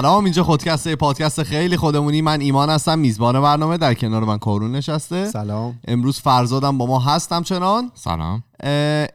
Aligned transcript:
سلام 0.00 0.24
اینجا 0.24 0.44
خودکسته 0.44 0.96
پادکست 0.96 1.42
خیلی 1.42 1.76
خودمونی. 1.76 2.22
من 2.22 2.40
ایمان 2.40 2.70
هستم 2.70 2.98
میزبان 2.98 3.40
برنامه 3.40 3.78
در 3.78 3.94
کنار 3.94 4.24
من 4.24 4.38
کارون 4.38 4.72
نشسته. 4.72 5.30
سلام. 5.30 5.80
امروز 5.88 6.20
فرزادم 6.20 6.78
با 6.78 6.86
ما 6.86 6.98
هستم 6.98 7.42
چنان؟ 7.42 7.90
سلام. 7.94 8.42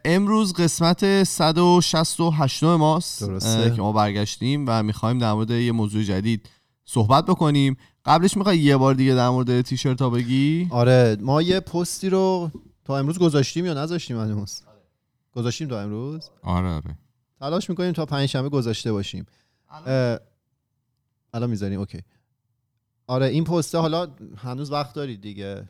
امروز 0.06 0.54
قسمت 0.54 1.24
168 1.24 2.64
ماست. 2.64 3.24
درسته. 3.24 3.76
که 3.76 3.82
ما 3.82 3.92
برگشتیم 3.92 4.66
و 4.68 4.84
می‌خوایم 4.84 5.20
در 5.20 5.34
مورد 5.34 5.52
یه 5.52 5.72
موضوع 5.72 6.04
جدید 6.04 6.50
صحبت 6.86 7.26
بکنیم. 7.26 7.78
قبلش 8.06 8.38
می‌خوای 8.38 8.58
یه 8.58 8.78
بار 8.78 8.94
دیگه 8.94 9.16
در 9.16 9.30
مورد 9.30 9.62
تیشرت 9.62 10.02
ها 10.02 10.10
بگی؟ 10.10 10.68
آره 10.72 11.18
ما 11.22 11.42
یه 11.42 11.60
پستی 11.60 12.10
رو 12.10 12.52
تا 12.86 12.98
امروز 12.98 13.20
گذاشتیم 13.20 13.66
یا 13.66 13.74
نذاشتیم 13.74 14.20
هنوز؟ 14.20 14.62
گذاشتیم 15.36 15.68
تا 15.68 15.82
امروز؟ 15.82 16.30
آره 16.44 16.68
آره. 16.68 16.98
تلاش 17.40 17.70
می‌کنیم 17.70 17.92
تا 17.92 18.06
پنج 18.06 18.26
شنبه 18.26 18.50
گذاشته 18.50 18.92
باشیم. 18.92 19.26
الان 21.36 21.50
می‌ذاریم 21.50 21.80
اوکی. 21.80 22.02
آره 23.08 23.26
این 23.26 23.44
پسته 23.44 23.78
حالا 23.78 24.08
هنوز 24.38 24.72
وقت 24.72 24.94
دارید 24.94 25.22
دیگه. 25.22 25.70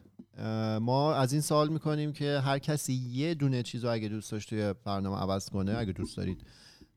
ما 0.81 1.13
از 1.13 1.33
این 1.33 1.41
سوال 1.41 1.69
می‌کنیم 1.69 2.13
که 2.13 2.39
هر 2.39 2.59
کسی 2.59 2.93
یه 2.93 3.33
دونه 3.33 3.63
چیز 3.63 3.83
رو 3.83 3.91
اگه 3.91 4.07
دوست 4.07 4.31
داشت 4.31 4.49
توی 4.49 4.73
برنامه 4.83 5.17
عوض 5.17 5.49
کنه 5.49 5.77
اگه 5.77 5.91
دوست 5.91 6.17
دارید 6.17 6.45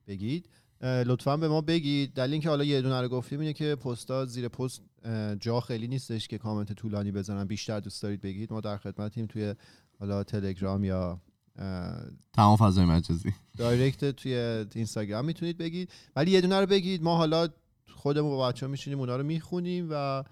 بگید 0.06 0.48
لطفا 0.82 1.36
به 1.36 1.48
ما 1.48 1.60
بگید. 1.60 2.14
دلیل 2.14 2.32
اینکه 2.32 2.48
حالا 2.48 2.64
یه 2.64 2.82
دونه 2.82 3.00
رو 3.00 3.08
گفتیم 3.08 3.40
اینه 3.40 3.52
که 3.52 3.74
پستا 3.74 4.24
زیر 4.24 4.48
پست 4.48 4.82
جا 5.40 5.60
خیلی 5.60 5.88
نیستش 5.88 6.28
که 6.28 6.38
کامنت 6.38 6.72
طولانی 6.72 7.12
بزنن. 7.12 7.44
بیشتر 7.44 7.80
دوست 7.80 8.02
دارید 8.02 8.20
بگید. 8.20 8.52
ما 8.52 8.60
در 8.60 8.76
خدمتیم 8.76 9.26
توی 9.26 9.54
حالا 10.00 10.24
تلگرام 10.24 10.84
یا 10.84 11.20
تمام 12.32 12.56
فضای 12.56 12.84
مجازی. 12.84 13.32
دایرکت 13.58 14.10
توی 14.10 14.34
اینستاگرام 14.74 15.24
می‌تونید 15.24 15.58
بگید. 15.58 15.90
ولی 16.16 16.30
یه 16.30 16.40
دونه 16.40 16.60
رو 16.60 16.66
بگید. 16.66 17.02
ما 17.02 17.16
حالا 17.16 17.48
خودمون 17.94 18.30
با 18.30 18.48
بچه 18.48 18.66
ها 18.66 18.72
میشینیم 18.72 18.98
اونا 18.98 19.16
رو 19.16 19.22
می‌خونیم 19.22 19.88
و 19.90 20.24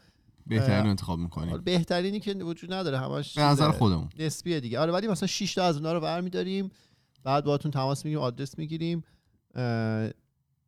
بهترین 0.47 0.85
رو 0.85 0.91
انتخاب 0.91 1.19
می‌کنیم. 1.19 1.59
بهترینی 1.59 2.21
که 2.21 2.35
وجود 2.35 2.73
نداره 2.73 2.99
همش 2.99 3.35
به 3.35 3.43
نظر. 3.43 3.71
خودمون. 3.71 4.09
نسبیه 4.19 4.61
دیگه. 4.61 4.79
آره 4.79 4.93
ولی 4.93 5.09
مثلا 5.09 5.27
6 5.27 5.55
تا 5.55 5.65
از 5.65 5.77
اونا 5.77 5.93
رو 5.93 6.01
برمیداریم 6.01 6.71
بعد 7.25 7.45
باهاتون 7.45 7.71
تماس 7.71 8.05
می‌گیریم 8.05 8.25
آدرس 8.25 8.59
می‌گیریم 8.59 9.05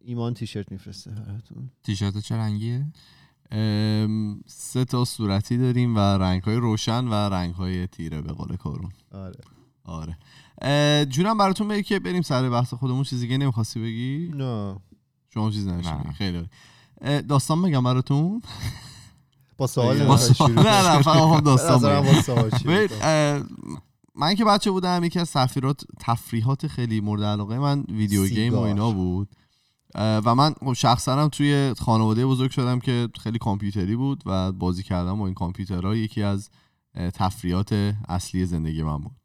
ایمان 0.00 0.34
تیشرت 0.34 0.72
میفرسته 0.72 1.10
براتون. 1.10 1.70
تیشرت 1.82 2.18
چه 2.18 2.34
رنگیه؟ 2.34 2.86
سه 4.46 4.84
تا 4.84 5.04
صورتی 5.04 5.58
داریم 5.58 5.96
و 5.96 5.98
رنگ 5.98 6.42
های 6.42 6.56
روشن 6.56 7.04
و 7.04 7.14
رنگ 7.14 7.54
های 7.54 7.86
تیره 7.86 8.22
به 8.22 8.32
قول 8.32 8.56
کارون. 8.56 8.92
آره. 9.12 9.40
آره. 9.84 10.18
جونم 11.06 11.38
براتون 11.38 11.68
بگی 11.68 11.82
که 11.82 11.98
بریم 11.98 12.22
سر 12.22 12.50
بحث 12.50 12.74
خودمون 12.74 13.04
چیزی 13.04 13.26
دیگه 13.26 13.38
نمی‌خواستی 13.38 13.80
بگی؟ 13.80 14.32
نه. 14.36 14.76
شما 15.34 15.50
چیز 15.50 15.68
نشید 15.68 15.92
نه. 15.92 16.12
خیلی 16.12 16.48
داستان 17.28 17.62
بگم 17.62 17.84
براتون 17.84 18.42
با 19.56 19.66
سوال 19.66 20.06
با 20.06 20.16
سوال. 20.16 20.52
نه 20.52 20.88
نه 20.88 21.02
فقط 21.02 21.44
داستان 21.44 22.06
من 24.14 24.34
که 24.34 24.44
بچه 24.44 24.70
بودم 24.70 25.04
یکی 25.04 25.18
از 25.18 25.32
تفریحات 25.32 25.84
تفریحات 26.00 26.66
خیلی 26.66 27.00
مورد 27.00 27.22
علاقه 27.22 27.58
من 27.58 27.84
ویدیو 27.88 28.26
گیم 28.26 28.54
و. 28.54 28.58
اینا 28.58 28.90
بود 28.90 29.28
و 29.94 30.34
من 30.34 30.54
شخصا 30.76 31.22
هم 31.22 31.28
توی 31.28 31.74
خانواده 31.78 32.26
بزرگ 32.26 32.50
شدم 32.50 32.80
که 32.80 33.08
خیلی 33.20 33.38
کامپیوتری 33.38 33.96
بود 33.96 34.22
و 34.26 34.52
بازی 34.52 34.82
کردم 34.82 35.18
با 35.18 35.26
این 35.26 35.34
کامپیوترها 35.34 35.96
یکی 35.96 36.22
از 36.22 36.50
تفریحات 36.94 37.72
اصلی 38.08 38.46
زندگی 38.46 38.82
من 38.82 38.98
بود 38.98 39.16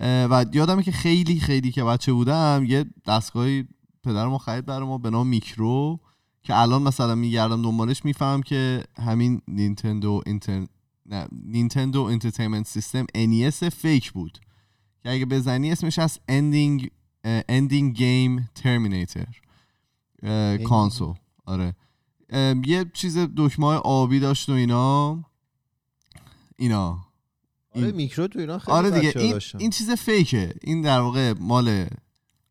و 0.00 0.46
یادمه 0.52 0.82
که 0.82 0.92
خیلی 0.92 1.40
خیلی 1.40 1.72
که 1.72 1.84
بچه 1.84 2.12
بودم 2.12 2.64
یه 2.68 2.84
دستگاهی 3.06 3.68
پدر 4.04 4.26
ما 4.26 4.38
خرید 4.38 4.66
برای 4.66 4.88
ما 4.88 4.98
به 4.98 5.10
نام 5.10 5.26
میکرو 5.26 6.00
که 6.42 6.58
الان 6.58 6.82
مثلا 6.82 7.14
میگردم 7.14 7.62
دنبالش 7.62 8.04
میفهم 8.04 8.42
که 8.42 8.84
همین 8.98 9.42
نینتندو 9.48 10.22
اینتر 10.26 10.66
نه 11.06 11.26
Nintendo 11.44 12.02
Entertainment 12.02 12.66
System 12.66 13.06
NES 13.16 13.64
fake 13.68 14.12
بود. 14.12 14.38
که 15.02 15.10
اگه 15.10 15.26
بزنی 15.26 15.72
اسمش 15.72 15.98
از 15.98 16.18
ending 16.28 16.90
ending 17.24 17.96
game 17.96 18.50
Terminator 18.54 19.26
console 20.64 21.14
آره. 21.46 21.74
یه 22.66 22.84
چیز 22.94 23.18
دکمه 23.36 23.66
های 23.66 23.76
آبی 23.76 24.20
داشت 24.20 24.48
و 24.48 24.52
اینا. 24.52 25.24
اینا. 26.56 26.98
آره 27.74 27.86
این- 27.86 27.94
میکرو 27.94 28.26
تو 28.28 28.38
ایران 28.38 28.58
خیلی 28.58 28.76
آره 28.76 28.90
دیگه 28.90 29.12
این. 29.16 29.40
این 29.58 29.70
چیز 29.70 29.90
fake 29.90 30.33
ه. 30.33 30.54
این 30.62 30.82
در 30.82 31.00
واقع 31.00 31.34
مال 31.40 31.86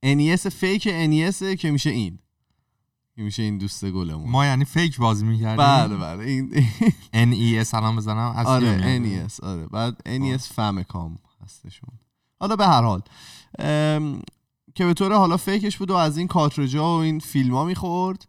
NES 0.05 0.47
fake 0.47 0.84
NES 0.83 1.44
که 1.55 1.72
میشه 1.72 1.89
این. 1.89 2.19
که 3.19 3.24
میشه 3.24 3.44
این 3.44 3.57
دوست 3.57 3.85
گلمون. 3.85 4.30
ما 4.30 4.46
یعنی 4.46 4.66
fake 4.66 4.97
بازی 4.97 5.25
می‌کردیم. 5.25 5.66
بله 5.66 5.97
بله. 5.97 6.24
این 6.24 6.53
N 7.13 7.31
E 7.31 7.63
سلام 7.63 7.96
بزنم. 7.96 8.34
اصلی 8.35 8.52
آره 8.52 9.00
میاد. 9.00 9.30
NES 9.30 9.44
آره. 9.44 9.66
بعد 9.68 10.02
NES 10.06 10.53
Famicom 10.53 11.17
هستشون. 11.44 11.90
حالا 12.40 12.56
به 12.56 12.68
هر 12.68 12.81
حال. 12.81 13.02
ام، 13.59 14.22
که 14.75 14.85
به 14.85 14.94
طور 14.94 15.13
حالا 15.13 15.38
فیکش 15.38 15.78
بود 15.78 15.91
و 15.91 15.96
از 15.96 16.18
این 16.18 16.28
کارترجا 16.28 16.97
و 16.97 17.02
این 17.02 17.19
فیلم 17.19 17.56
ها 17.56 17.66
می‌خورد. 17.66 18.28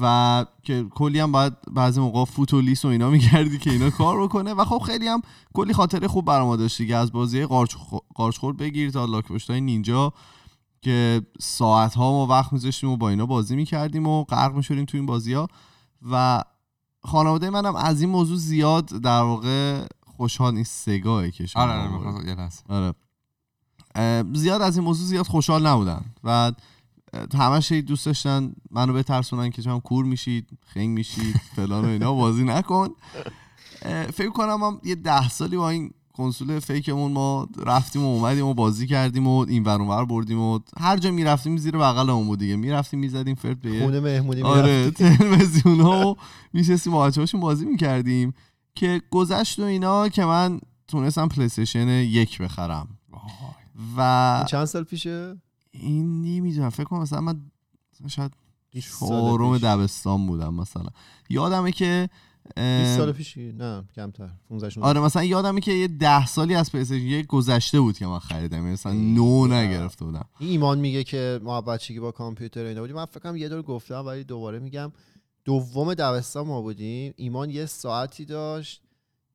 و 0.00 0.46
که 0.62 0.86
کلی 0.90 1.20
هم 1.20 1.32
باید 1.32 1.52
بعضی 1.72 2.00
موقع 2.00 2.24
فوت 2.24 2.54
و 2.54 2.60
لیس 2.60 2.84
و 2.84 2.88
اینا 2.88 3.10
می‌کردی 3.10 3.58
که 3.58 3.70
اینا 3.70 3.90
کار 3.90 4.22
بکنه. 4.22 4.52
و 4.52 4.64
خب 4.64 4.78
خیلی 4.78 5.08
هم 5.08 5.22
کلی 5.54 5.72
خاطره 5.72 6.08
خوب 6.08 6.24
برام 6.24 6.46
ما 6.46 6.56
داشت 6.56 6.78
دیگه. 6.78 6.96
از 6.96 7.12
بازی 7.12 7.44
قارچ 7.44 7.74
قارچ 8.14 8.38
خورد 8.38 8.56
بگیر 8.56 8.90
تا 8.90 9.04
لاک 9.04 9.24
پشتای 9.24 9.60
نینجا. 9.60 10.12
که 10.84 11.22
ساعت 11.40 11.94
ها 11.94 12.12
ما 12.12 12.26
وقت 12.26 12.52
میذاشتیم 12.52 12.90
و 12.90 12.96
با 12.96 13.08
اینا 13.08 13.26
بازی 13.26 13.56
می‌کردیم 13.56 14.06
و 14.06 14.24
غرق 14.24 14.54
می‌شدیم 14.54 14.84
تو 14.84 14.96
این 14.96 15.06
بازی 15.06 15.32
ها 15.32 15.48
و 16.10 16.44
خانواده 17.02 17.50
منم 17.50 17.76
از 17.76 18.00
این 18.00 18.10
موضوع 18.10 18.36
زیاد 18.36 18.86
در 18.86 19.22
واقع 19.22 19.86
خوشحال 20.16 20.54
نیست. 20.54 20.84
سگاه 20.84 21.30
که 21.30 21.46
شما 21.46 21.62
آره 21.62 21.72
آره. 22.68 22.94
آره. 23.96 24.24
زیاد 24.34 24.62
از 24.62 24.76
این 24.76 24.84
موضوع 24.84 25.06
زیاد 25.06 25.26
خوشحال 25.26 25.66
نبودن. 25.66 26.04
و 26.24 26.52
همش 27.34 27.72
دوست 27.72 28.06
داشتن 28.06 28.52
منو 28.70 28.92
بترسونن 28.92 29.50
که 29.50 29.62
چون 29.62 29.80
کور 29.80 30.04
میشید 30.04 30.58
خنگ 30.66 30.88
میشید 30.88 31.36
فلان 31.56 31.84
و 31.84 31.88
اینا 31.88 32.12
بازی 32.14 32.44
نکن. 32.44 32.88
فکر 34.12 34.30
کنم 34.30 34.62
هم 34.62 34.80
یه 34.84 34.94
ده 34.94 35.28
سالی 35.28 35.56
با 35.56 35.70
این 35.70 35.90
کنسول 36.16 36.58
فیکمون 36.58 37.12
ما 37.12 37.48
رفتیم 37.66 38.02
و 38.04 38.06
اومدیم 38.06 38.46
و 38.46 38.54
بازی 38.54 38.86
کردیم 38.86 39.26
و 39.26 39.38
این 39.48 39.64
ور 39.64 39.80
اونور 39.80 40.04
بردیم 40.04 40.40
و 40.40 40.58
هر 40.78 40.96
جا 40.96 41.10
می‌رفتیم 41.10 41.56
زیر 41.56 41.76
بغلمون 41.76 42.26
بود 42.26 42.38
دیگه. 42.38 42.56
می‌رفتیم 42.56 43.00
می‌زدیم 43.00 43.34
فرد 43.34 43.60
به 43.60 43.80
خونه 43.80 44.00
مهمونی 44.00 44.42
آره. 44.42 44.90
تلویزیون 44.90 45.80
ها 45.80 46.10
و 46.10 46.16
میشستیم 46.52 46.92
با 46.92 47.06
بچه‌هاشون 47.06 47.40
بازی 47.40 47.64
می‌کردیم 47.64 48.34
که 48.74 49.02
گذشت 49.10 49.58
و 49.58 49.62
اینا 49.62 50.08
که 50.08 50.24
من 50.24 50.60
تونستم 50.88 51.28
پلیستشن 51.28 51.88
یک 51.88 52.38
بخرم. 52.42 52.88
و 53.96 54.44
چند 54.48 54.64
سال 54.64 54.84
پیشه؟ 54.84 55.36
این 55.70 56.22
نمی‌دونم 56.22 56.68
فکر 56.68 56.84
کنم 56.84 57.02
مثلا 57.02 57.20
من 57.20 57.40
شاید 58.08 58.32
20 58.70 58.94
سال 58.94 59.08
چهارم. 59.08 59.58
دبستان 59.58 60.26
بودم 60.26 60.54
مثلا. 60.54 60.88
یادمه 61.30 61.72
که 61.72 62.08
20 62.56 62.96
سال 62.96 63.12
پیشی 63.12 63.52
نه 63.52 63.84
کمتر 63.96 64.28
15 64.48 64.70
16 64.70 64.88
آره 64.88 65.00
مثلا 65.00 65.24
یادمه 65.24 65.60
که 65.60 65.72
یه 65.72 65.88
ده 65.88 66.26
سالی 66.26 66.54
از 66.54 66.72
پلیستشن 66.72 67.02
یک 67.02 67.26
گذشته 67.26 67.80
بود 67.80 67.98
که 67.98 68.06
من 68.06 68.18
خریدم. 68.18 68.56
یعنی 68.56 68.72
مثلا 68.72 68.92
نو. 68.92 69.46
نگرفته 69.46 70.04
بودم. 70.04 70.24
ایمان 70.38 70.78
میگه 70.78 71.04
که 71.04 71.40
ما 71.42 71.60
بچگی 71.60 72.00
با 72.00 72.12
کامپیوتر 72.12 72.64
اینا 72.64 72.80
بودیم. 72.80 72.96
من 72.96 73.04
فکر 73.04 73.20
کنم 73.20 73.36
یه 73.36 73.48
دور 73.48 73.62
گفتم 73.62 74.06
ولی 74.06 74.24
دوباره 74.24 74.58
میگم. 74.58 74.92
دوم 75.44 75.94
دبستان 75.94 76.46
ما 76.46 76.62
بودیم. 76.62 77.14
ایمان 77.16 77.50
یه 77.50 77.66
ساعتی 77.66 78.24
داشت 78.24 78.83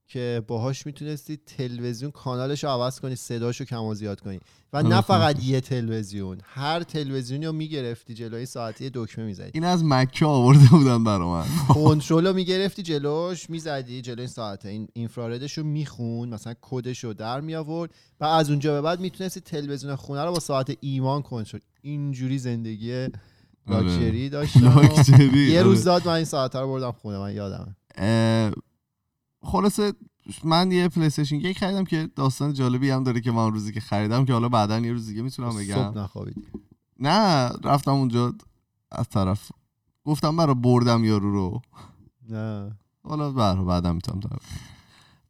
که 0.10 0.44
باهاش 0.48 0.86
می‌تونستی 0.86 1.38
تلویزیون 1.38 2.12
کانالش 2.12 2.64
رو 2.64 2.70
عوض 2.70 3.00
کنی 3.00 3.16
صداشو 3.16 3.66
کم 3.66 3.84
و 3.84 3.94
زیاد 3.94 4.20
کنی. 4.20 4.40
و 4.74 4.84
نه 4.84 4.96
آره. 4.96 5.02
فقط 5.02 5.44
یه 5.44 5.62
تلویزیون 5.62 6.38
هر 6.44 6.84
تلویزیونی 6.84 7.46
رو 7.46 7.52
می‌گرفتی 7.52 8.14
جلوی 8.14 8.46
ساعتی 8.46 8.92
دکمه 8.94 9.26
می‌زدی. 9.26 9.52
این 9.54 9.64
از 9.64 9.84
مکه 9.84 10.26
آورده 10.26 10.68
بودن 10.72 11.04
برا 11.04 11.30
من. 11.30 11.46
کنترل 11.74 12.28
رو 12.28 12.34
می‌گرفتی 12.34 12.84
جلوش 12.84 13.50
می‌زدی 13.50 14.02
جلوی 14.02 14.28
ساعته 14.28 14.70
این 14.70 14.88
اینفراردش 14.94 15.58
رو 15.58 15.64
میخون 15.64 16.30
مثلا 16.30 16.54
کدش 16.62 17.04
رو 17.04 17.14
در 17.14 17.42
می 17.42 17.56
آورد 17.56 17.92
و 18.20 18.26
از 18.26 18.50
اونجا 18.50 18.74
به 18.74 18.82
بعد 18.82 19.00
می‌تونستی 19.00 19.40
تلویزیون 19.40 19.96
خونه 19.96 20.24
رو 20.24 20.32
با 20.32 20.40
ساعت 20.40 20.78
ایمان 20.82 21.22
کنترل. 21.22 21.62
اینجوری 21.82 22.40
زندگی 22.40 23.08
لاکچری 23.68 24.30
داشتم. 24.30 24.60
یه 25.36 25.60
آره. 25.60 25.64
روز 25.64 25.84
داد 25.84 26.08
من 26.08 26.14
این 26.14 26.26
ساعت 26.26 26.56
رو 26.56 26.68
بردم 26.68 26.92
خونه 26.92 27.18
من 27.18 27.34
یادمه. 27.34 27.76
اه، 27.98 28.52
خلاصه 29.42 29.94
من 30.44 30.72
یه 30.72 30.88
پلیستشن 30.88 31.36
یک 31.36 31.60
خریدم 31.60 31.84
که 31.84 32.10
داستان 32.16 32.54
جالبی 32.54 32.90
هم 32.90 33.04
داره 33.04 33.22
که 33.22 33.32
من 33.32 33.52
روزی 33.52 33.72
که 33.72 33.80
خریدم 33.80 34.26
که 34.26 34.34
حالا 34.34 34.50
بعدا 34.50 34.80
یه 34.80 34.92
روز 34.92 35.08
دیگه 35.08 35.22
می‌تونم 35.22 35.58
بگم. 35.58 35.76
صبح 35.76 35.98
نخوابیدی. 35.98 36.42
نه 37.00 37.50
رفتم 37.64 37.92
اونجا 37.92 38.34
از 38.92 39.10
طرف. 39.10 39.52
گفتم 40.06 40.38
برای 40.38 40.56
بردم 40.56 41.04
یارو 41.04 41.32
رو. 41.32 41.62
نه. 42.30 42.72
حالا 43.04 43.32
برای 43.32 43.66
بعدم 43.66 43.96
می‌تونم 43.96 44.20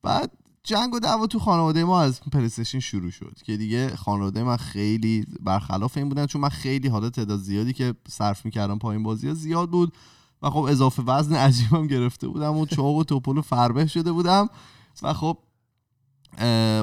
بعد 0.03 0.31
جنگ 0.63 0.93
و 0.93 0.99
دعوا 0.99 1.27
تو 1.27 1.39
خانواده 1.39 1.83
ما 1.83 2.01
از 2.01 2.21
پلیستشن 2.21 2.79
شروع 2.79 3.11
شد 3.11 3.37
که 3.45 3.57
دیگه 3.57 3.95
خانواده 3.95 4.43
من 4.43 4.57
خیلی 4.57 5.25
برخلاف 5.39 5.97
این 5.97 6.09
بودن 6.09 6.25
چون 6.25 6.41
من 6.41 6.49
خیلی 6.49 6.87
حالا 6.87 7.09
تعداد 7.09 7.39
زیادی 7.39 7.73
که 7.73 7.93
صرف 8.07 8.45
می‌کردم 8.45 8.77
پایین 8.77 9.03
بازی 9.03 9.27
ها 9.27 9.33
زیاد 9.33 9.69
بود. 9.69 9.93
و 10.41 10.49
خب 10.49 10.59
اضافه 10.59 11.03
وزن 11.03 11.35
عجیبم 11.35 11.87
گرفته 11.87 12.27
بودم 12.27 12.57
و 12.57 12.65
چاق 12.65 12.95
و 12.95 13.03
توپل 13.03 13.37
و 13.37 13.41
فربه 13.41 13.87
شده 13.87 14.11
بودم. 14.11 14.49
و 15.01 15.13
خب 15.13 15.37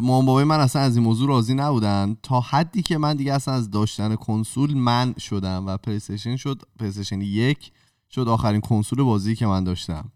مامان 0.02 0.26
بابای 0.26 0.44
من 0.44 0.60
اصلا 0.60 0.82
از 0.82 0.96
این 0.96 1.04
موضوع 1.04 1.28
راضی 1.28 1.54
نبودن. 1.54 2.16
تا 2.22 2.40
حدی 2.40 2.82
که 2.82 2.98
من 2.98 3.16
دیگه 3.16 3.32
اصلا 3.32 3.54
از 3.54 3.70
داشتن 3.70 4.16
کنسول 4.16 4.74
منع 4.74 5.14
شدم 5.18 5.66
و 5.66 5.76
PlayStation 5.76 6.36
شد 6.36 6.62
PlayStation 6.78 7.20
یک 7.20 7.72
شد 8.10 8.28
آخرین 8.28 8.60
کنسول 8.60 9.02
بازی 9.02 9.36
که 9.36 9.46
من 9.46 9.64
داشتم. 9.64 10.12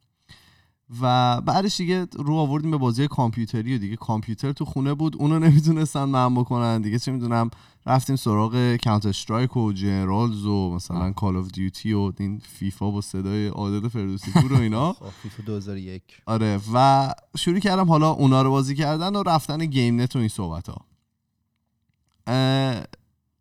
و 1.02 1.40
بعدش 1.40 1.76
دیگه 1.76 2.06
رو 2.12 2.34
آوردیم 2.34 2.70
به 2.70 2.76
بازی 2.76 3.08
کامپیوتری 3.08 3.74
و 3.74 3.78
دیگه. 3.78 3.96
کامپیوتر 3.96 4.52
تو 4.52 4.64
خونه 4.64 4.94
بود 4.94 5.16
اونو 5.16 5.38
نمی‌تونستن 5.38 6.04
منع 6.04 6.34
بکنن 6.34 6.80
دیگه 6.80 6.98
چه 6.98 7.12
می‌دونم 7.12 7.50
رفتیم 7.86 8.16
سراغ 8.16 8.76
Counter-Strike 8.76 9.56
و 9.56 9.72
Generals 9.72 10.44
و 10.44 10.74
مثلا 10.74 11.12
Call 11.12 11.36
of 11.36 11.48
Duty 11.48 11.92
و 11.92 12.12
این 12.18 12.38
فیفا 12.38 12.90
با 12.90 13.00
صدای 13.00 13.48
عادل 13.48 13.88
فردوسی 13.88 14.30
پور 14.32 14.52
و 14.52 14.56
اینا. 14.56 14.92
خب، 15.00 15.08
فیفا 15.22 15.42
2001 15.46 16.02
آره 16.26 16.60
و 16.74 17.10
شروع 17.36 17.58
کردم 17.58 17.88
حالا 17.88 18.10
اونا 18.10 18.42
رو 18.42 18.50
بازی 18.50 18.74
کردن 18.74 19.16
و 19.16 19.22
رفتن 19.22 19.66
گیم 19.66 20.00
نت 20.00 20.16
و 20.16 20.18
این 20.18 20.28
صحبت 20.28 20.68
ها 20.68 20.86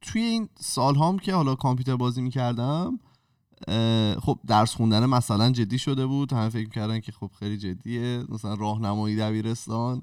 توی 0.01 0.21
این 0.21 0.49
سال 0.59 0.95
هم 0.95 1.19
که 1.19 1.33
حالا 1.33 1.55
کامپیوتر 1.55 1.95
بازی 1.95 2.21
می‌کردم 2.21 2.99
خب 4.21 4.39
درس 4.47 4.73
خوندن 4.73 5.05
مثلا 5.05 5.51
جدی 5.51 5.77
شده 5.77 6.05
بود. 6.05 6.33
همه 6.33 6.49
فکر 6.49 6.69
کردن 6.69 6.99
که 6.99 7.11
خب 7.11 7.29
خیلی 7.39 7.57
جدیه. 7.57 8.23
مثلا 8.29 8.53
راهنمایی 8.53 9.15
دبیرستان. 9.15 10.01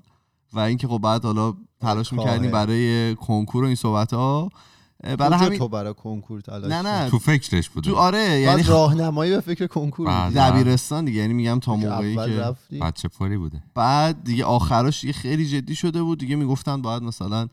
و 0.53 0.58
اینکه 0.61 0.88
خب 0.88 0.99
بعد 0.99 1.25
حالا 1.25 1.55
تلاش 1.81 2.12
می‌کردیم 2.12 2.50
برای 2.50 3.14
کنکور 3.14 3.64
و 3.64 3.67
این 3.67 3.76
صحبت 3.76 4.12
ها 4.12 4.49
برای 5.19 5.38
همین 5.38 5.58
تو 5.58 5.69
برای 5.69 5.94
کنکور 5.94 6.41
تلاش 6.41 6.73
نه 6.73 6.82
نه. 6.82 7.11
تو 7.11 7.19
فکرش 7.19 7.69
بود. 7.69 7.85
تو 7.85 7.94
آره 7.94 8.41
یعنی 8.41 8.62
راهنمایی 8.62 9.31
به 9.31 9.41
فکر 9.41 9.67
کنکور. 9.67 10.31
دبیرستان 10.31 11.05
دیگه. 11.05 11.20
یعنی 11.20 11.35
میگم 11.35 11.59
تا 11.59 11.76
موقعی 11.76 12.17
که 12.17 12.55
بچه 12.81 13.09
پری 13.09 13.37
بوده. 13.37 13.62
بعد 13.75 14.25
دیگه 14.25 14.44
آخرش 14.44 15.00
دیگه 15.00 15.12
خیلی 15.12 15.47
جدی 15.47 15.75
شده 15.75 16.02
بود. 16.02 16.19
دیگه 16.19 16.37
می‌گفتن 16.37 16.82
باید 16.82 17.02
مثلا 17.02 17.49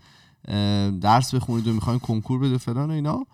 درس 1.02 1.36
بخونید 1.36 1.68
و 1.68 1.74
می‌خواین 1.74 2.00
کنکور 2.00 2.40
بده 2.40 2.58
فلان 2.58 2.90
و 2.90 2.94
اینا. 2.94 3.26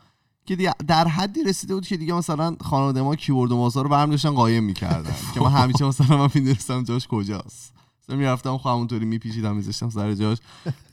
که 0.55 0.73
در 0.87 1.07
حدی 1.07 1.43
رسیده 1.43 1.73
بود 1.73 1.87
که 1.87 1.97
دیگه 1.97 2.13
مثلا 2.13 2.55
خانواده 2.61 3.01
ما 3.01 3.15
کیبورد 3.15 3.51
و 3.51 3.57
ماسا 3.57 3.81
رو 3.81 3.89
برمی 3.89 4.11
داشتن 4.11 4.29
قایم 4.29 4.63
می‌کردن. 4.63 5.15
که 5.33 5.41
من 5.41 5.51
همیشه 5.51 5.85
مثلا 5.85 6.17
من 6.17 6.29
می‌دونستم 6.35 6.83
جاش 6.83 7.07
کجاست؟ 7.07 7.73
مثلا 8.03 8.15
می‌رفتم 8.15 8.57
خب 8.57 8.69
همونطوری 8.69 9.05
میپیچیدم 9.05 9.55
میذاشتم 9.55 9.89
سر 9.89 10.13
جاش. 10.13 10.37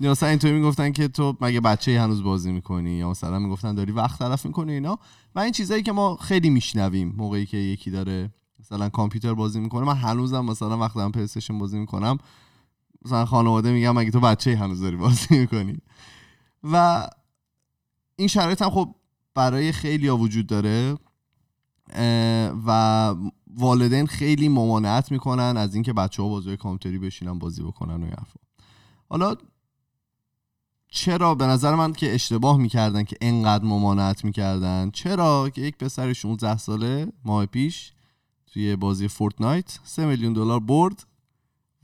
یا 0.00 0.11
مثلا 0.11 0.29
اینطوری 0.29 0.53
می‌گفتن 0.53 0.93
که 0.93 1.08
تو 1.08 1.37
مگه 1.41 1.61
بچه 1.61 2.00
هنوز 2.00 2.23
بازی 2.23 2.53
می‌کنی؟ 2.53 2.91
یا 2.91 3.11
مثلا 3.11 3.38
می‌گفتن 3.38 3.75
داری 3.75 3.93
وقت 3.93 4.19
تلف 4.19 4.47
می‌کنی 4.47 4.73
اینا. 4.73 4.99
و 5.35 5.41
این 5.41 5.53
چیزایی 5.53 5.82
که 5.82 5.93
ما 5.93 6.17
خیلی 6.17 6.50
میشنویم 6.50 7.14
موقعی 7.17 7.47
که 7.47 7.56
یکی 7.56 7.91
داره 7.91 8.31
مثلا 8.61 8.88
کامپیوتر 8.88 9.35
بازی 9.35 9.61
می‌کنه. 9.61 9.87
من 9.87 9.97
هنوزم 9.97 10.44
مثلا 10.44 10.79
وقتی 10.79 10.99
دارم 10.99 11.12
پلی 11.12 11.58
بازی 11.58 11.79
می‌کنم 11.79 12.19
مثلا 13.05 13.26
خانواده 13.26 13.73
میگم 13.73 13.94
مگه 13.94 14.11
تو 14.11 14.20
بچه 14.20 14.56
هنوز 14.56 14.81
داری 14.81 14.97
بازی 14.97 15.38
می‌کنی؟ 15.38 15.79
و 16.73 17.06
این 18.17 18.29
شرایط 18.29 18.62
هم 18.62 18.70
خب 18.70 18.94
برای 19.37 19.73
خیلی 19.73 20.09
ها 20.09 20.17
وجود 20.17 20.47
داره 20.47 20.99
و 22.67 23.15
والدین 23.56 24.06
خیلی 24.06 24.49
ممانعت 24.49 25.12
می‌کنن 25.12 25.56
از 25.56 25.75
اینکه 25.75 25.93
بچه 25.93 26.23
ها 26.23 26.29
بازی 26.29 26.56
کامپیوتری 26.56 26.99
بشینن 26.99 27.38
بازی 27.38 27.62
بکنن 27.62 28.03
و 28.03 28.06
حرفا. 28.06 28.41
حالا 29.09 29.35
چرا 30.88 31.35
به 31.35 31.47
نظر 31.47 31.75
من 31.75 31.93
که 31.93 32.15
اشتباه 32.15 32.56
می‌کردن 32.56 33.05
که 33.05 33.17
انقدر 33.21 33.65
ممانعت 33.65 34.25
می‌کردن؟ 34.25 34.91
چرا 34.91 35.50
که 35.50 35.62
یک 35.62 35.77
پسر 35.79 36.12
16 36.12 36.56
ساله 36.56 37.12
ماه 37.25 37.47
پیش 37.47 37.93
توی 38.47 38.77
بازی 38.77 39.09
Fortnite 39.08 39.79
3 39.85 40.06
میلیون 40.06 40.32
دلار 40.32 40.61
برد 40.61 41.06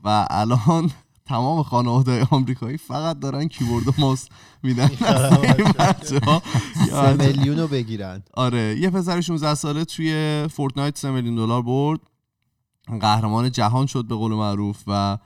و 0.03 0.27
الان 0.29 0.91
تمام 1.25 1.63
خانواده 1.63 2.27
آمریکایی 2.31 2.77
فقط 2.77 3.19
دارن 3.19 3.47
کیبورد 3.47 3.87
و 3.87 3.91
ماوس 3.97 4.27
میدن. 4.63 4.87
سه 6.89 7.13
میلیون 7.13 7.59
رو 7.59 7.67
بگیرن. 7.67 8.23
آره 8.33 8.77
یه 8.79 8.89
پسر 8.89 9.21
16 9.21 9.55
ساله 9.55 9.85
توی 9.85 10.47
Fortnite 10.51 10.97
3 10.97 11.11
میلیون 11.11 11.35
دلار 11.35 11.61
برد. 11.61 11.99
قهرمان 13.01 13.51
جهان 13.51 13.85
شد 13.85 14.05
به 14.05 14.15
قول 14.15 14.31
معروف 14.33 14.83
و 14.87 15.17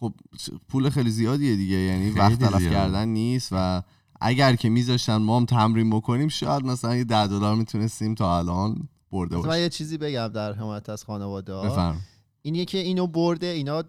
خب 0.00 0.14
پول 0.68 0.90
خیلی 0.90 1.10
زیادیه 1.10 1.56
دیگه. 1.56 1.76
یعنی 1.76 2.10
وقت 2.10 2.38
تلف 2.38 2.70
کردن 2.70 3.08
نیست 3.08 3.48
و 3.52 3.82
اگر 4.20 4.56
که 4.56 4.68
میذاشتن 4.68 5.16
ما 5.16 5.36
هم 5.36 5.44
تمرین 5.44 5.90
بکنیم 5.90 6.28
شاید 6.28 6.64
مثلا 6.64 6.96
یه 6.96 7.04
10 7.04 7.26
دلار 7.26 7.54
می‌تونستیم 7.54 8.14
تا 8.14 8.38
الان 8.38 8.88
برده 9.12 9.36
باشیم 9.36 9.50
من 9.50 9.60
یه 9.60 9.68
چیزی 9.68 9.98
بگم 9.98 10.28
در 10.28 10.52
حمایت 10.52 10.88
از 10.88 11.04
خانواده 11.04 11.54
ها 11.54 11.94
اینیه 12.42 12.64
که 12.64 12.78
اینو 12.78 13.06
برده 13.06 13.46
اینا 13.46 13.84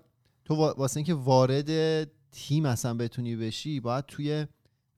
تو 0.49 0.55
واسه 0.55 0.97
اینکه 0.97 1.13
وارد 1.13 2.03
تیم 2.31 2.65
اصلا 2.65 2.93
بتونی 2.93 3.35
بشی 3.35 3.79
باید 3.79 4.05
توی 4.05 4.45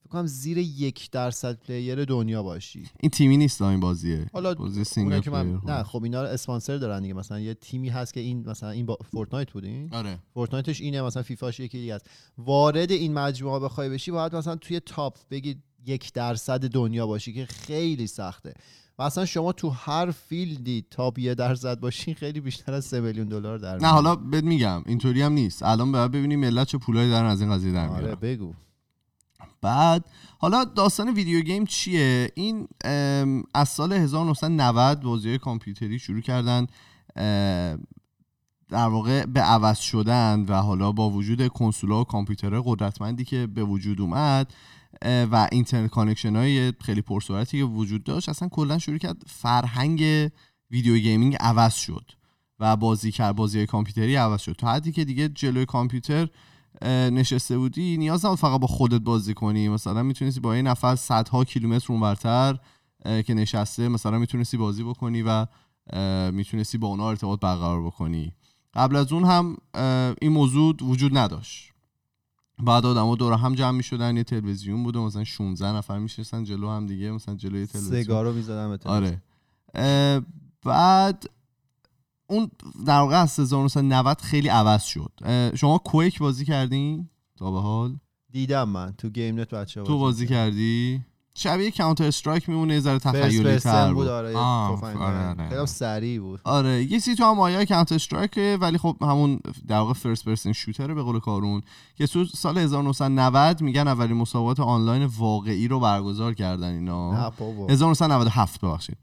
فکر 0.04 0.10
کنم 0.10 0.26
زیر 0.26 0.58
یک 0.58 1.12
درصد 1.12 1.60
player 1.60 2.06
دنیا 2.06 2.44
باشی. 2.44 2.90
این 3.00 3.10
تیمی 3.10 3.38
نیست 3.38 3.62
این 3.62 3.80
بازیه. 3.80 4.26
حالا 4.34 4.54
بازی 4.54 4.84
single 4.84 5.30
من... 5.30 5.62
نه 5.66 5.84
خب 5.84 6.04
اینا 6.04 6.22
اسپانسر 6.22 6.78
دارن 6.78 7.02
دیگه. 7.02 7.14
مثلا 7.14 7.40
یه 7.40 7.54
تیمی 7.54 7.90
هست 7.90 8.14
که 8.14 8.20
این 8.20 8.50
مثلا 8.50 8.70
این 8.70 8.86
با... 8.86 8.98
Fortnite 9.12 9.52
بودین 9.52 9.94
آره. 9.94 10.20
Fortnite 10.34 10.72
ش 10.72 10.82
اینه 10.82 11.02
مثلا 11.02 11.24
فیفاش 11.24 11.60
یکی 11.60 11.78
دیگه 11.80 11.96
است. 11.96 12.10
وارد 12.38 12.92
این 12.92 13.14
مجموعه 13.14 13.60
بخوای 13.60 13.90
بشی 13.90 14.12
باید 14.12 14.36
مثلا 14.36 14.56
توی 14.56 14.80
top 14.80 15.18
بگی 15.32 15.56
یک 15.86 16.14
درصد 16.14 16.68
دنیا 16.68 17.08
باشی 17.08 17.34
که 17.34 17.46
خیلی 17.46 18.08
سخته. 18.08 18.54
و 19.00 19.04
اصلا 19.04 19.26
شما 19.26 19.52
تو 19.52 19.70
هر 19.70 20.12
field 20.12 20.73
ی 20.73 20.86
تا 20.92 21.14
یه 21.18 21.36
درصد 21.36 21.80
باشین 21.80 22.14
خیلی 22.14 22.40
بیشتر 22.40 22.74
از 22.74 22.86
3 22.86 23.02
میلیون 23.02 23.28
دلار 23.28 23.58
در 23.58 23.78
نه 23.78 23.88
حالا 23.88 24.16
بهت 24.16 24.44
میگم 24.44 24.84
اینطوری 24.86 25.22
هم 25.22 25.34
نیست. 25.34 25.64
الان 25.64 25.92
باید 25.92 26.12
ببینیم 26.12 26.40
ملت 26.40 26.68
چه 26.68 26.78
پولایی 26.78 27.10
دارن 27.10 27.30
از 27.30 27.42
این 27.42 27.52
قضیه 27.52 27.72
در 27.72 27.88
آره 27.88 28.16
بگو. 28.16 28.54
بعد 29.62 30.06
حالا 30.38 30.64
داستان 30.64 31.14
video 31.14 31.42
game 31.42 31.66
چیه؟ 31.66 32.32
این 32.36 32.68
از 33.54 33.70
سال 33.70 33.94
1990 33.94 35.02
بازی 35.02 35.38
کامپیوتری 35.38 36.00
شروع 36.00 36.22
کردن 36.22 36.68
در 38.70 38.88
واقع 38.88 39.26
به 39.26 39.42
عوض 39.42 39.80
شدن 39.80 40.46
و 40.48 40.54
حالا 40.54 40.92
با 40.92 41.10
وجود 41.10 41.48
کنسول‌ها 41.48 42.02
و 42.02 42.04
کامپیوترهای 42.04 42.64
قدرتمندی 42.66 43.26
که 43.26 43.48
به 43.48 43.64
وجود 43.64 44.02
اومد 44.02 44.54
و 45.06 45.48
internet 45.52 45.90
connection 45.90 46.36
های 46.36 46.74
خیلی 46.82 47.02
پرسرعتی 47.02 47.58
که 47.58 47.64
وجود 47.64 48.04
داشت 48.04 48.30
اصلا 48.30 48.50
کلا 48.50 48.80
شروع 48.80 48.98
کرد 48.98 49.24
فرهنگ 49.28 50.30
video 50.72 50.98
gaming 50.98 51.38
عوض 51.40 51.74
شد 51.74 52.12
و 52.60 52.76
بازی 52.76 53.12
کرد 53.12 53.36
بازی 53.36 53.66
کامپیوتری 53.66 54.16
عوض 54.16 54.42
شد. 54.42 54.54
تا 54.54 54.72
حدی 54.72 54.92
که 54.92 55.06
دیگه 55.06 55.30
جلوی 55.30 55.66
کامپیوتر 55.66 56.28
نشسته 57.12 57.58
بودی 57.58 57.98
نیاز 57.98 58.26
نبود 58.26 58.38
فقط 58.38 58.60
با 58.60 58.68
خودت 58.68 59.02
بازی 59.02 59.34
کنی. 59.34 59.70
مثلا 59.70 60.04
می‌تونستی 60.04 60.40
با 60.40 60.56
یه 60.56 60.62
نفر 60.62 60.96
صدها 60.96 61.44
کیلومتر 61.44 61.94
اونورتر 61.94 62.58
که 63.04 63.34
نشسته 63.34 63.88
مثلا 63.88 64.20
می‌تونستی 64.20 64.58
بازی 64.58 64.84
بکنی 64.84 65.24
و 65.28 65.46
می‌تونستی 66.32 66.78
با 66.78 66.88
اونا 66.88 67.10
ارتباط 67.10 67.40
برقرار 67.40 67.86
بکنی. 67.86 68.34
قبل 68.74 68.96
از 68.96 69.14
اون 69.14 69.24
هم 69.24 69.58
این 70.22 70.32
موضوع 70.32 70.76
وجود 70.82 71.18
نداشت. 71.18 71.71
بعد 72.66 72.86
آدما 72.86 73.16
دور 73.16 73.34
هم 73.34 73.56
جمع 73.56 73.78
می‌شدن 73.78 74.18
یه 74.18 74.24
تلویزیون 74.24 74.84
بوده 74.84 75.00
مثلا 75.00 75.24
16 75.24 75.72
نفر 75.72 76.00
میشستن 76.00 76.44
جلو 76.44 76.70
هم 76.70 76.86
دیگه 76.86 77.12
مثلا 77.12 77.36
جلوی 77.36 77.66
تلویزیون. 77.66 78.02
سگا 78.02 78.18
رو 78.18 78.34
می‌زدن 78.34 78.78
آره. 78.86 79.22
بعد 80.66 81.26
اون 82.28 82.52
در 82.86 83.00
واقع 83.00 83.22
از 83.22 83.40
1990 83.40 84.22
خیلی 84.22 84.48
عوض 84.48 84.84
شد. 84.84 85.12
شما 85.56 85.78
Quake 85.78 86.20
بازی 86.20 86.46
کردین؟ 86.46 87.10
تا 87.38 87.52
به 87.52 87.62
حال. 87.62 87.98
دیدم 88.32 88.70
من 88.70 88.94
تو 88.98 89.10
گیم 89.10 89.40
نت 89.40 89.50
بچه 89.50 89.84
تو 89.84 90.00
بازی 90.00 90.28
کردی؟ 90.28 91.02
شبیه 91.34 91.72
Counter-Strike 91.72 92.50
میمونه 92.50 92.74
یه 92.74 92.80
ذره 92.80 93.00
تخیلی 93.00 93.60
تر 93.60 93.94
بود 93.94 94.08
آره 94.08 94.38
آره. 94.38 95.50
خیلی 95.50 95.66
سریع 95.66 96.20
بود. 96.20 96.40
آره 96.44 96.84
یه 96.84 97.00
سی 97.00 97.16
تو 97.16 97.24
هم 97.24 97.40
آیا 97.40 97.66
کانتر 97.66 97.96
استرایک 97.96 98.40
ولی 98.62 98.78
خب 98.78 98.98
همون 99.02 99.40
در 99.68 99.78
واقع 99.78 99.94
فرست 99.94 100.26
پرسن 100.26 100.52
شوتر 100.52 100.94
به 100.94 101.04
قول 101.04 101.20
کارون. 101.20 101.62
که 101.96 102.08
تو 102.08 102.26
سال 102.26 102.58
1990 102.58 103.62
میگن 103.62 103.88
اولین 103.88 104.18
مسابقات 104.18 104.60
آنلاین 104.60 105.06
واقعی 105.06 105.68
رو 105.68 105.80
برگزار 105.80 106.34
کردن 106.34 106.74
اینا. 106.74 107.12
نه 107.12 107.32
بابا. 107.40 107.68
1997 107.68 108.62
ببخشید. 108.62 108.98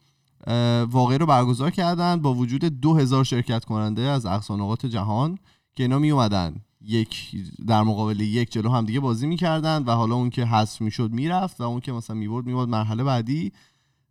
واقعی 0.90 1.18
رو 1.18 1.26
برگزار 1.26 1.70
کردن 1.70 2.22
با 2.22 2.34
وجود 2.34 2.64
2000 2.64 3.24
شرکت 3.24 3.64
کننده 3.64 4.02
از 4.02 4.26
اقصا 4.26 4.56
نقاط 4.56 4.86
جهان 4.86 5.38
که 5.76 5.82
اینا 5.82 5.98
می 5.98 6.10
اومدن 6.10 6.56
یک 6.80 7.36
در 7.66 7.82
مقابل 7.82 8.20
یک 8.20 8.52
جلو 8.52 8.70
هم 8.70 8.84
دیگه 8.84 9.00
بازی 9.00 9.26
می‌کردن 9.26 9.82
و 9.82 9.90
حالا 9.90 10.14
اون 10.14 10.30
که 10.30 10.44
حذف 10.44 10.80
می‌شد 10.80 11.12
می‌رفت 11.12 11.60
و 11.60 11.64
اون 11.64 11.80
که 11.80 11.92
مثلا 11.92 12.16
می‌برد 12.16 12.46
می‌برد 12.46 12.68
مرحله 12.68 13.04
بعدی. 13.04 13.52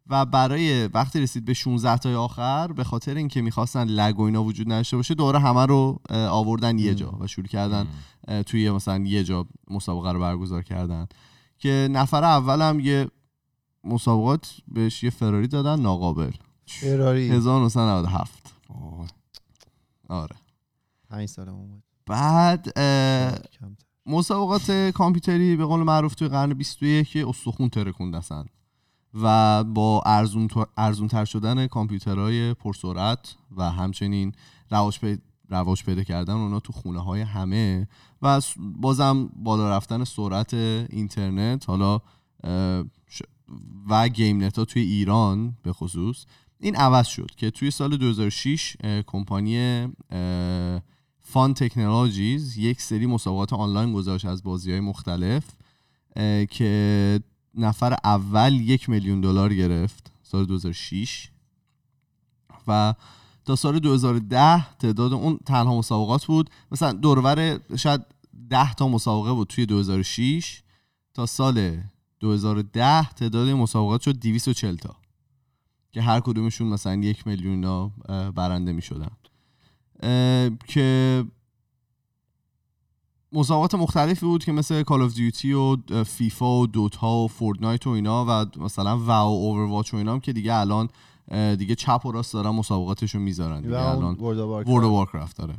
و 0.09 0.25
برای 0.25 0.87
وقتی 0.87 1.19
رسید 1.19 1.45
به 1.45 1.53
16 1.53 1.97
تای 1.97 2.15
آخر 2.15 2.67
به 2.67 2.83
خاطر 2.83 3.15
اینکه 3.15 3.41
می‌خواستن 3.41 3.83
لگ 3.83 4.19
و 4.19 4.23
اینا 4.23 4.43
وجود 4.43 4.71
نداشته 4.71 4.97
باشه 4.97 5.13
دوره 5.13 5.39
همه 5.39 5.65
رو 5.65 5.99
آوردن 6.11 6.79
یه 6.79 6.95
جا 6.95 7.17
و 7.19 7.27
شروع 7.27 7.47
کردن 7.47 7.87
توی 8.45 8.71
مثلا 8.71 9.03
یه 9.05 9.23
جا 9.23 9.47
مسابقه 9.69 10.11
رو 10.11 10.19
برگزار 10.19 10.63
کردن. 10.63 11.07
که 11.57 11.87
نفر 11.91 12.23
اولم 12.23 12.79
یه 12.79 13.07
مسابقات 13.83 14.57
بهش 14.67 15.03
یه 15.03 15.09
فراری 15.09 15.47
دادن 15.47 15.79
ناقابل. 15.79 16.31
فراری. 16.65 17.29
1997 17.29 18.53
وای. 18.69 19.07
آره. 20.09 20.35
5 21.09 21.29
سالمون 21.29 21.67
بود. 21.67 21.83
بعد. 22.07 22.79
مسابقات 24.05 24.71
کامپیوتری 24.71 25.55
به 25.55 25.65
قول 25.65 25.79
معروف 25.79 26.15
توی 26.15 26.27
قرن 26.27 26.53
21 26.53 27.07
که 27.07 27.29
استخون 27.29 27.69
ترکوند 27.69 28.15
اصلا 28.15 28.45
و 29.13 29.63
با 29.63 30.01
ارزون, 30.05 30.49
ارزون 30.77 31.07
تر 31.07 31.25
شدن 31.25 31.67
کامپیوترهای 31.67 32.53
پرسرعت 32.53 33.35
و 33.57 33.71
همچنین 33.71 34.31
رواج. 34.71 34.99
رواج 35.49 35.83
پیدا 35.83 36.03
کردن 36.03 36.33
اونا 36.33 36.59
تو 36.59 36.73
خونه 36.73 36.99
های 36.99 37.21
همه 37.21 37.87
و 38.21 38.41
بازم 38.57 39.29
بالا 39.35 39.69
رفتن 39.77 40.03
سرعت 40.03 40.53
اینترنت 40.53 41.69
حالا 41.69 42.01
و 43.89 44.07
گیم 44.07 44.43
نت 44.43 44.59
ها 44.59 44.65
توی 44.65 44.81
ایران 44.81 45.57
به 45.63 45.73
خصوص 45.73 46.25
این 46.59 46.75
عوض 46.75 47.07
شد 47.07 47.31
که 47.37 47.51
توی 47.51 47.71
سال 47.71 47.97
2006 47.97 48.77
اه، 48.83 49.01
کمپانی 49.01 49.87
فان 51.29 51.53
تکنولوژیز 51.53 52.57
یک 52.57 52.81
سری 52.81 53.05
مسابقات 53.05 53.53
آنلاین 53.53 53.93
گذاشت 53.93 54.25
از 54.25 54.43
بازی 54.43 54.71
های 54.71 54.79
مختلف 54.79 55.43
که 56.49 57.19
نفر 57.55 57.97
اول 58.03 58.53
یک 58.53 58.89
میلیون 58.89 59.21
دلار 59.21 59.53
گرفت 59.53 60.11
سال 60.23 60.45
2006 60.45 61.29
و 62.67 62.93
تا 63.45 63.55
سال 63.55 63.79
2010 63.79 64.75
تعداد 64.75 65.13
اون 65.13 65.39
تنها 65.45 65.77
مسابقات 65.77 66.25
بود. 66.25 66.49
مثلا 66.71 66.91
دورور 66.91 67.59
شاید 67.75 68.01
10 68.49 68.73
تا 68.73 68.87
مسابقه 68.87 69.33
بود 69.33 69.47
توی 69.47 69.65
2006 69.65 70.61
تا 71.13 71.25
سال 71.25 71.77
2010 72.19 73.09
تعداد 73.09 73.49
مسابقات 73.49 74.01
شد 74.01 74.19
240 74.19 74.75
تا 74.75 74.95
که 75.91 76.01
هر 76.01 76.19
کدومشون 76.19 76.67
مثلا 76.67 76.95
یک 76.95 77.27
میلیون 77.27 77.91
برنده 78.35 78.71
می 78.71 78.81
شدن 78.81 79.09
که 80.67 81.25
مسابقات 83.33 83.75
مختلفی 83.75 84.25
بود 84.25 84.43
که 84.43 84.51
مثل 84.51 84.83
Call 84.83 85.01
of 85.01 85.13
Duty 85.13 85.53
و 85.53 85.77
فیفا 86.03 86.59
و 86.59 86.67
Dota 86.67 87.15
و 87.15 87.27
Fortnite 87.27 87.87
و 87.87 87.89
اینا 87.89 88.25
و 88.25 88.45
مثلا 88.59 88.97
WoW 88.97 89.33
Overwatch 89.33 89.93
و 89.93 89.97
اینا 89.97 90.13
هم 90.13 90.19
که 90.19 90.33
دیگه 90.33 90.53
الان 90.53 90.89
دیگه 91.55 91.75
چپ 91.75 92.05
و 92.05 92.11
راست 92.11 92.33
دارن 92.33 92.49
مسابقاتشون 92.49 93.21
می‌ذارن 93.21 93.57
و 93.57 93.61
دیگه 93.61 93.79
الان. 93.79 94.15
World 94.15 94.83
Warcraft 94.83 95.37
داره 95.37 95.55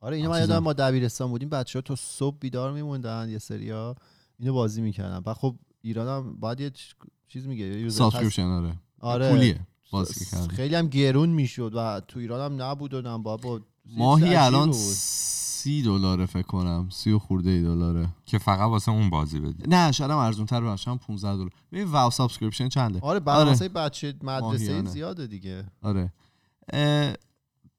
آره 0.00 0.16
اینو 0.16 0.30
من. 0.30 0.38
یادم 0.40 0.58
ما 0.58 0.72
دبیرستان 0.72 1.28
بودیم 1.28 1.48
بچه 1.48 1.78
ها 1.78 1.80
تا 1.82 1.96
صبح 1.96 2.36
بیدار 2.40 2.72
میموندن 2.72 3.28
یه 3.28 3.38
سریا 3.38 3.96
اینو 4.38 4.54
بازی 4.54 4.82
می‌کردن 4.82 5.22
و 5.26 5.34
خب 5.34 5.54
ایران 5.82 6.08
هم 6.08 6.36
باید 6.40 6.60
یه 6.60 6.70
چیز 7.28 7.46
میگه. 7.46 7.90
subscription 7.90 8.42
آره 8.42 8.74
آره 9.00 9.30
پولیه 9.30 9.60
بازی. 9.90 10.24
خیلی 10.50 10.74
هم 10.74 10.86
گرون 10.88 11.28
می‌شد 11.28 11.72
و 11.74 12.00
تو 12.00 12.18
ایران 12.20 12.52
هم 12.52 12.62
نبود 12.62 12.94
و 12.94 13.18
باید 13.18 13.40
با 13.40 13.60
ماهی 13.86 14.34
الان. 14.34 14.72
سی 14.72 15.82
دلاره 15.82 16.26
فکر 16.26 16.42
کنم 16.46 16.88
سی 16.90 17.12
و 17.12 17.18
خورده 17.18 17.50
ای 17.50 17.62
دلاره. 17.62 18.08
که 18.26 18.38
فقط 18.38 18.68
واسه 18.68 18.90
اون 18.92 19.10
بازی 19.10 19.40
بدی. 19.40 19.64
نه 19.68 19.92
شاید 19.92 20.10
هم 20.10 20.16
ارزون 20.16 20.46
تر 20.46 20.60
باشه 20.60 20.90
هم 20.90 20.98
15 20.98 21.34
دلار. 21.36 21.50
ببین 21.72 21.84
WoW 21.84 22.10
subscription 22.10 22.68
چنده؟ 22.68 23.00
آره 23.00 23.20
برای 23.20 23.54
آره. 23.54 23.68
بچه 23.68 24.14
مدرسه. 24.22 24.84
زیاده 24.84 25.26
دیگه. 25.26 25.64
آره. 25.82 26.12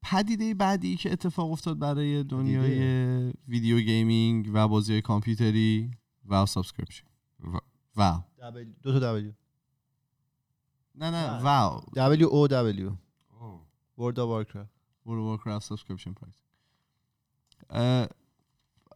پدیده 0.04 0.54
بعدی 0.54 0.96
که 0.96 1.12
اتفاق 1.12 1.52
افتاد 1.52 1.80
برای 1.80 2.24
دنیای 2.24 2.80
video 3.48 3.80
gaming 3.80 4.50
و 4.54 4.68
بازی 4.68 5.02
کامپیوتری 5.02 5.92
WoW 6.26 6.46
subscription. 6.46 7.06
و- 7.54 7.58
WoW. 7.96 8.22
دو 8.84 9.00
تا 9.00 9.00
دبلیو. 9.00 9.32
نه 11.00 11.10
نه. 11.10 11.44
WoW. 11.44 11.82
W 11.96 12.28
O 12.28 12.48
W 12.48 12.92
World 13.98 14.20
of 14.20 14.30
Warcraft 14.30 14.72
World 15.06 15.20
Warcraft 15.20 15.66
subscription 15.66 16.14
price 16.14 16.36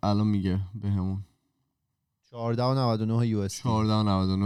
الان 0.03 0.27
میگه 0.27 0.59
بهمون. 0.75 1.23
14.99 2.31 3.25
US 3.25 3.61
14.99 3.61 3.65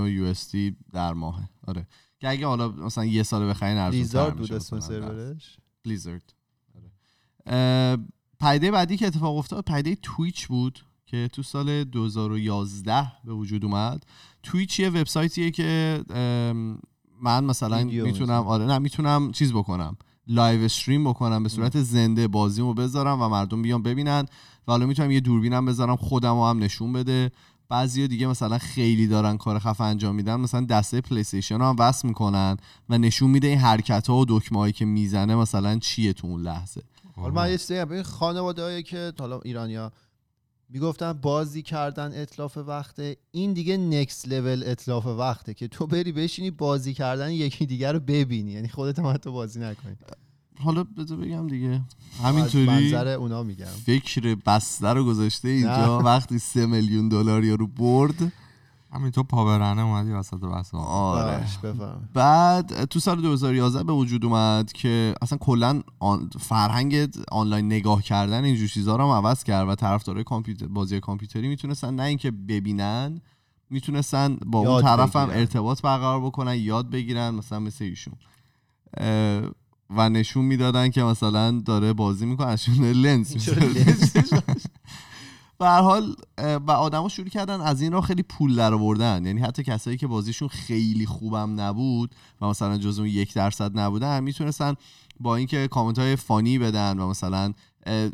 US 0.10 0.56
در 0.94 1.14
ماه 1.14 1.50
آره. 1.68 1.88
که 2.20 2.30
اگه 2.30 2.48
حالا 2.48 2.70
مثلا 2.70 3.06
یه 3.06 3.24
سال 3.24 3.50
بخرین 3.50 3.78
ارزون 3.78 4.00
Blizzard 4.00 4.36
بود 4.36 4.54
اسم 4.54 4.80
سرورش؟ 4.80 5.58
Blizzard 5.86 6.34
آره. 6.76 7.98
پدیده 8.40 8.72
بعدی 8.72 8.98
که 8.98 9.08
اتفاق 9.08 9.38
افتاد 9.38 9.64
پدیده 9.64 9.96
Twitch 10.02 10.48
بود 10.48 10.86
که 11.06 11.28
تو 11.34 11.44
سال 11.44 11.84
2011 11.84 13.12
به 13.24 13.34
وجود 13.34 13.66
اومد. 13.66 14.06
Twitch 14.44 14.80
یه 14.80 14.90
وبسایتیه 14.90 15.52
که 15.52 16.04
من 17.22 17.44
مثلا 17.44 17.84
می‌تونم. 17.84 18.48
آره 18.48 18.66
نه 18.66 18.78
می‌تونم 18.78 19.32
چیز 19.32 19.54
بکنم 19.54 19.98
live 20.28 20.62
stream 20.62 21.10
بکنم 21.10 21.44
به 21.44 21.50
صورت 21.50 21.82
زنده 21.82 22.28
بازیمو 22.28 22.74
بذارم 22.74 23.22
و 23.22 23.30
مردم 23.30 23.62
بیان 23.62 23.84
ببینن 23.84 24.26
و 24.68 24.72
حالا 24.72 24.86
می‌تونم 24.86 25.12
یه 25.12 25.20
دوربینم 25.20 25.66
بذارم 25.66 25.96
خودم 25.96 26.40
هم 26.40 26.64
نشون 26.64 26.94
بده. 26.94 27.32
بعضی 27.70 28.08
دیگه 28.08 28.28
مثلا 28.28 28.58
خیلی 28.58 29.08
دارن 29.08 29.38
کار 29.38 29.60
خفن 29.60 29.84
انجام 29.84 30.16
میدن 30.16 30.36
مثلا 30.36 30.66
دسته 30.66 31.02
PlayStation 31.02 31.60
رو 31.60 31.66
هم 31.66 31.76
وصل 31.80 32.08
می‌کنن 32.08 32.58
و 32.90 32.98
نشون 32.98 33.30
میده 33.30 33.48
این 33.48 33.58
حرکت 33.58 34.08
ها 34.08 34.18
و 34.18 34.26
دکمه 34.28 34.60
هایی 34.60 34.74
که 34.74 34.86
می‌زنه 34.86 35.36
مثلا 35.36 35.80
چیه 35.80 36.14
تو 36.14 36.28
اون 36.28 36.42
لحظه. 36.42 36.82
حالا 37.16 37.34
من 37.34 37.52
یه 37.52 37.58
چیزی 37.58 38.04
خانواده 38.04 38.84
که 38.84 39.14
حالا 39.20 39.40
ایرانیا 39.40 39.92
می‌گفتن 40.70 41.14
بازی 41.14 41.62
کردن 41.62 42.22
اتلاف 42.22 42.58
وقته. 42.58 43.18
این 43.32 43.54
دیگه 43.54 43.78
next 43.78 44.28
level 44.28 44.64
اتلاف 44.66 45.06
وقته 45.06 45.54
که 45.54 45.68
تو 45.68 45.88
بری 45.88 46.12
بشینی 46.12 46.52
بازی 46.52 46.94
کردن 46.94 47.32
یکی 47.32 47.66
دیگر 47.66 47.94
رو 47.94 48.00
ببینی. 48.00 48.52
یعنی 48.52 48.68
خودت 48.68 49.00
هم 49.00 49.06
حتی 49.06 49.32
بازی 49.32 49.60
نکنی. 49.60 49.96
حالا 50.60 50.84
بذار 50.84 51.18
بگم 51.18 51.48
دیگه. 51.48 51.82
همینطوری 52.24 52.66
منظر 52.66 53.08
اونا 53.08 53.44
میگم. 53.44 53.66
فکر 53.66 54.36
بسته 54.36 54.88
رو 54.88 55.06
گذاشته 55.06 55.50
اینجا. 55.50 56.00
وقتی 56.00 56.40
سه 56.40 56.66
میلیون 56.66 57.10
دلار 57.10 57.42
رو 57.42 57.68
برد 57.68 58.34
همین 58.92 59.12
تو 59.12 59.24
پا 59.24 59.46
برهنه 59.46 59.82
اومدی 59.82 60.12
وسط 60.12 60.38
بحث. 60.38 60.74
آره 60.74 61.46
بفهم 61.64 62.10
بعد 62.14 62.86
تو 62.86 63.00
سال 63.00 63.22
2011 63.22 63.84
به 63.84 63.94
وجود 63.94 64.26
اومد 64.26 64.72
که 64.72 65.16
اصلا 65.22 65.38
کلا 65.38 65.82
آن 66.00 66.30
فرهنگ 66.40 67.10
آنلاین 67.32 67.66
نگاه 67.66 68.02
کردن 68.02 68.44
اینجور 68.44 68.68
چیزا 68.68 68.96
رو 68.96 69.04
هم 69.04 69.10
عوض 69.10 69.44
کرد 69.44 69.70
و 69.70 69.76
طرفدارای 69.76 70.24
کامپیوتر 70.24 70.68
بازی 70.68 71.00
کامپیوتری 71.00 71.48
می‌تونستن 71.48 71.96
نه 71.96 72.04
اینکه 72.04 72.32
ببینن 72.32 73.22
می‌تونستن 73.70 74.38
با 74.46 74.60
اون 74.60 74.82
طرف 74.82 75.16
هم. 75.16 75.30
ارتباط 75.30 75.82
برقرار 75.82 76.22
بکنن 76.22 76.56
یاد 76.56 76.90
بگیرن 76.90 77.30
مثلا 77.30 77.60
مثل 77.60 77.84
ایشون 77.84 78.14
و 79.90 80.10
نشون 80.10 80.46
می‌دادن 80.46 80.90
که 80.90 81.04
مثلا 81.04 81.52
داره 81.66 81.94
بازی 81.94 82.26
می‌کنه 82.26 82.48
ازشون 82.48 82.86
لنز. 82.86 83.36
به 85.60 85.66
هر 85.66 85.82
حال 85.82 86.16
و 86.38 86.72
آدما 86.72 87.10
شروع 87.10 87.28
کردن 87.30 87.62
از 87.62 87.82
این 87.82 87.92
راه 87.92 88.06
خیلی 88.06 88.24
پول 88.24 88.56
در 88.56 88.74
آوردن. 88.74 89.26
یعنی 89.26 89.42
حتی 89.42 89.64
کسایی 89.64 89.98
که 89.98 90.08
بازیشون 90.08 90.48
خیلی 90.48 91.06
خوبم 91.06 91.62
نبود 91.62 92.16
و 92.42 92.48
مثلا 92.48 92.78
جز 92.78 93.00
اون 93.00 93.08
یک 93.08 93.34
درصد 93.34 93.80
نبودن 93.80 94.24
می‌تونستن 94.24 94.74
با 95.20 95.36
اینکه 95.36 95.68
کامنت 95.68 96.00
های 96.00 96.16
فانی 96.16 96.60
بدن 96.60 97.00
و 97.00 97.10
مثلا 97.10 97.54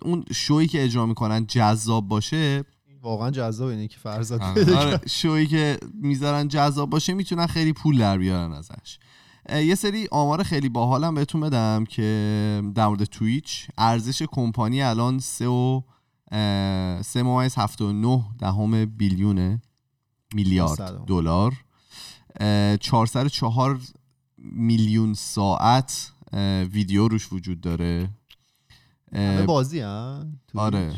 اون 0.02 0.26
شویی 0.32 0.68
که 0.68 0.84
اجرا 0.84 1.06
می‌کنن 1.06 1.46
جذاب 1.46 2.08
باشه. 2.08 2.64
واقعا 3.02 3.32
جذاب 3.32 3.70
اینه 3.70 3.88
که 3.88 3.98
فرزاد 3.98 4.42
آره. 4.42 4.76
آره 4.76 5.02
شویی 5.08 5.48
که 5.48 5.78
می‌ذارن 6.02 6.48
جذاب 6.48 6.90
باشه 6.90 7.14
می‌تونن 7.14 7.48
خیلی 7.48 7.74
پول 7.74 7.98
در 7.98 8.18
بیارن 8.18 8.54
ازش. 8.54 9.00
یه 9.50 9.76
سری 9.76 10.08
آمار 10.12 10.44
خیلی 10.44 10.70
باحالم 10.70 11.16
بهتون 11.16 11.42
بدم 11.42 11.86
که 11.86 12.62
در 12.76 12.88
مورد 12.88 13.04
Twitch 13.04 13.68
ارزش 13.78 14.24
کمپانی 14.32 14.82
الان 14.82 15.20
سه 15.20 15.48
و 15.48 15.82
سه 17.04 17.24
ممیز 17.24 17.56
هفت 17.58 17.82
و 17.82 17.94
نه 17.94 18.24
دهم 18.40 18.86
billion 18.86 19.62
میلیارد. 20.34 21.06
دلار. 21.08 21.54
اه، 22.40 22.78
404 22.78 23.80
میلیون 24.38 25.14
ساعت 25.14 26.12
ویدیو 26.74 27.08
روش 27.08 27.34
وجود 27.34 27.62
داره. 27.62 28.10
بازی 29.48 29.80
هم 29.80 30.40
آره. 30.56 30.94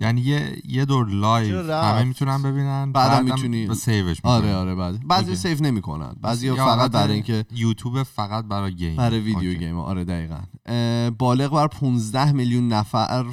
یعنی 0.00 0.20
یه 0.20 0.62
یه 0.64 0.84
دور 0.84 1.08
live؟ 1.08 1.72
همه 1.72 2.04
می‌تونن 2.04 2.42
ببینن 2.42 2.92
بعدم 2.92 2.92
بعدم 2.92 3.24
می‌تونی- 3.24 3.74
save 3.74 4.03
ش 4.03 4.18
آره 4.22 4.44
می‌کنی. 4.46 4.60
آره 4.60 4.74
بعد. 4.74 5.06
بعضی 5.08 5.24
اوکی. 5.24 5.36
save 5.36 5.62
نمی‌کنن. 5.62 6.16
بعضی 6.20 6.50
فقط 6.54 6.90
برای 6.90 7.14
اینکه 7.14 7.44
یوتیوب 7.54 8.02
فقط 8.02 8.44
برای 8.44 8.74
game. 8.74 8.96
برای 8.96 9.20
ویدیو 9.20 9.48
اوکی. 9.50 9.58
game. 9.58 9.78
آره 9.78 10.04
دقیقا. 10.04 10.40
بالغ 11.18 11.52
بر 11.52 11.66
15 11.66 12.32
میلیون 12.32 12.68
نفر 12.68 13.26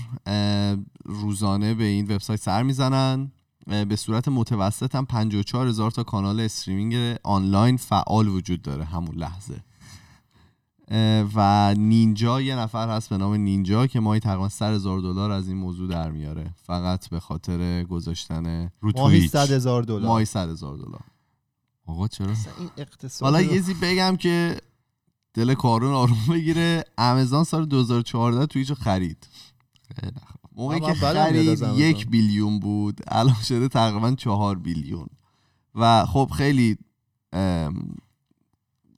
روزانه 1.03 1.73
به 1.73 1.83
این 1.83 2.05
وبسایت 2.05 2.39
سر 2.39 2.63
می‌زنن. 2.63 3.31
به 3.67 3.95
صورت 3.95 4.27
متوسط 4.27 4.95
هم 4.95 5.05
54 5.05 5.67
هزار 5.67 5.91
تا 5.91 6.03
کانال 6.03 6.39
استریمینگ 6.39 7.17
آنلاین 7.23 7.77
فعال 7.77 8.27
وجود 8.27 8.61
داره 8.61 8.83
همون 8.85 9.15
لحظه. 9.15 9.63
و 11.35 11.73
نینجا 11.77 12.41
یه 12.41 12.55
نفر 12.55 12.89
هست 12.89 13.09
به 13.09 13.17
نام 13.17 13.33
نینجا 13.33 13.87
که 13.87 13.99
ماهی 13.99 14.19
تقریبا 14.19 14.49
100 14.49 14.73
هزار 14.73 14.99
دلار 14.99 15.31
از 15.31 15.47
این 15.47 15.57
موضوع 15.57 15.89
در 15.89 16.11
میاره. 16.11 16.53
فقط 16.63 17.09
به 17.09 17.19
خاطر 17.19 17.83
گذاشتن 17.83 18.71
رو 18.81 18.91
ماهی 18.95 19.19
تویچ 19.19 19.31
100 19.31 19.51
هزار 19.51 19.83
دلار. 19.83 20.01
ماهی 20.01 20.25
100 20.25 20.49
هزار 20.49 20.77
دلار. 20.77 21.03
آقا 21.85 22.07
چرا؟ 22.07 22.27
این 22.59 22.69
اقتصاد 22.77 23.29
حالا 23.29 23.41
یه 23.41 23.49
چیزی 23.49 23.73
بگم 23.73 24.15
که 24.15 24.61
دل 25.33 25.53
کارون 25.53 25.93
آروم 25.93 26.25
بگیره. 26.29 26.83
امازون 26.97 27.43
سال 27.43 27.65
2014 27.65 28.45
Twitch 28.45 28.69
رو 28.69 28.75
خرید. 28.75 29.27
موقعی 30.55 30.79
که 30.79 30.85
میاد 30.85 30.97
خرید 30.97 31.63
آمازون. 31.63 31.77
یک 31.79 32.07
billion 32.07 32.59
بود 32.59 33.01
الان 33.07 33.35
شده 33.43 33.67
تقریبا 33.67 34.11
چهار 34.11 34.59
billion 34.59 35.07
و 35.75 36.05
خب 36.05 36.31
خیلی 36.37 36.77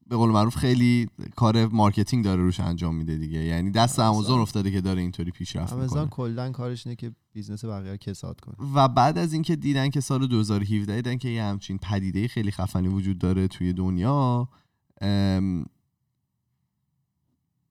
به 0.07 0.15
قول 0.15 0.29
معروف 0.29 0.55
خیلی 0.55 1.09
کار 1.35 1.65
marketing 1.65 2.25
داره 2.25 2.41
روش 2.41 2.59
انجام 2.59 2.95
میده 2.95 3.17
دیگه 3.17 3.39
یعنی 3.39 3.71
دست 3.71 4.00
آمازون. 4.00 4.39
افتاده 4.39 4.71
که 4.71 4.81
داره 4.81 5.01
اینطوری 5.01 5.31
پیشرفت 5.31 5.74
آمازون 5.74 6.03
می‌کنه 6.03 6.09
کلا 6.09 6.51
کارش 6.51 6.88
اینه 6.88 6.95
که 6.95 7.12
business 7.33 7.65
بقیه 7.65 7.91
رو 7.91 7.97
کساد 7.97 8.41
کنه 8.41 8.55
و 8.74 8.88
بعد 8.88 9.17
از 9.17 9.33
اینکه 9.33 9.55
دیدن 9.55 9.89
که 9.89 10.01
سال 10.01 10.27
2017 10.27 10.95
دیدن 10.95 11.17
که 11.17 11.29
یه 11.29 11.43
همچین 11.43 11.77
پدیده 11.77 12.27
خیلی 12.27 12.51
خفنی 12.51 12.88
وجود 12.88 13.17
داره 13.17 13.47
توی 13.47 13.74
دنیا 13.74 14.50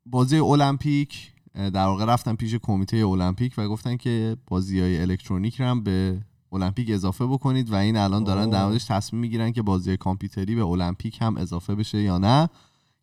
بازی 0.07 0.38
المپیک 0.38 1.34
در 1.55 1.87
واقع 1.87 2.05
رفتن 2.05 2.35
پیش 2.35 2.55
کمیته 2.55 3.07
المپیک 3.07 3.55
و 3.59 3.69
گفتن 3.69 3.97
که 3.97 4.37
بازی 4.47 4.81
های 4.81 5.01
الکترونیک 5.01 5.61
رو 5.61 5.67
هم 5.67 5.83
به 5.83 6.21
المپیک 6.53 6.91
اضافه 6.91 7.27
بکنید 7.27 7.71
و 7.71 7.75
این 7.75 7.97
الان 7.97 8.25
دارن 8.25 8.51
در. 8.51 8.65
موردش 8.65 8.85
تصمیم 8.85 9.21
می‌گیرن 9.21 9.53
که 9.53 9.63
بازی 9.63 9.97
کامپیوتری 9.97 10.55
به 10.55 10.65
المپیک 10.65 11.23
هم 11.23 11.37
اضافه 11.37 11.75
بشه 11.75 12.03
یا 12.03 12.19
نه. 12.19 12.49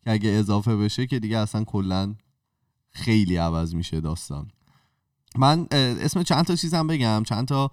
که 0.04 0.10
اگه 0.10 0.30
اضافه 0.30 0.76
بشه 0.76 1.06
که 1.06 1.18
دیگه 1.18 1.38
اصلا 1.38 1.64
کلا 1.64 2.14
خیلی 2.90 3.36
عوض 3.36 3.74
میشه 3.74 4.00
داستان. 4.00 4.50
من 5.36 5.66
اسم 5.72 6.22
چند 6.22 6.44
تا 6.44 6.56
چیزم 6.56 6.86
بگم. 6.86 7.22
چند 7.26 7.48
تا 7.48 7.70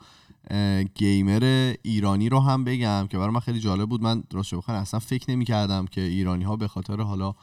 گیمر 0.95 1.73
ایرانی 1.81 2.29
رو 2.29 2.39
هم 2.39 2.63
بگم 2.63 3.07
که 3.09 3.17
برای 3.17 3.33
من 3.33 3.39
خیلی 3.39 3.59
جالب 3.59 3.89
بود. 3.89 4.01
من 4.01 4.23
راستش 4.33 4.53
بخوام 4.53 4.77
اصلا 4.77 4.99
فکر 4.99 5.31
نمی 5.31 5.45
کردم 5.45 5.85
که 5.85 6.01
ایرانی 6.01 6.43
ها 6.43 6.55
به 6.55 6.67
خاطر 6.67 7.01
حالا 7.01 7.33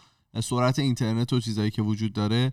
سرعت 0.42 0.78
اینترنت 0.78 1.32
و 1.32 1.40
چیزایی 1.40 1.70
که 1.70 1.82
وجود 1.82 2.12
داره 2.12 2.52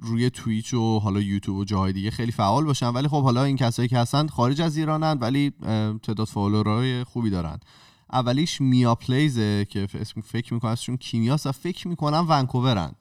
روی 0.00 0.30
تویچ 0.30 0.74
و 0.74 0.98
حالا 0.98 1.20
یوتیوب 1.20 1.56
و 1.56 1.64
جاهای 1.64 1.92
دیگه 1.92 2.10
خیلی 2.10 2.32
فعال 2.32 2.64
باشن. 2.64 2.88
ولی 2.88 3.08
خب 3.08 3.22
حالا 3.22 3.44
این 3.44 3.56
کسایی 3.56 3.88
که 3.88 3.98
هستن 3.98 4.26
خارج 4.26 4.60
از 4.60 4.76
ایرانن 4.76 5.18
ولی 5.20 5.52
تعداد 6.02 6.26
فالوورای 6.26 7.04
خوبی 7.04 7.30
دارن. 7.30 7.58
اولیش 8.12 8.60
میا 8.60 8.94
پلیزه 8.94 9.66
که 9.70 9.86
فکر 10.24 10.54
می‌کنم 10.54 10.70
ازشون 10.70 10.96
کیمیاست 10.96 11.46
و 11.46 11.52
فکر 11.52 11.88
می‌کنم 11.88 12.26
ونکوورن. 12.28 12.92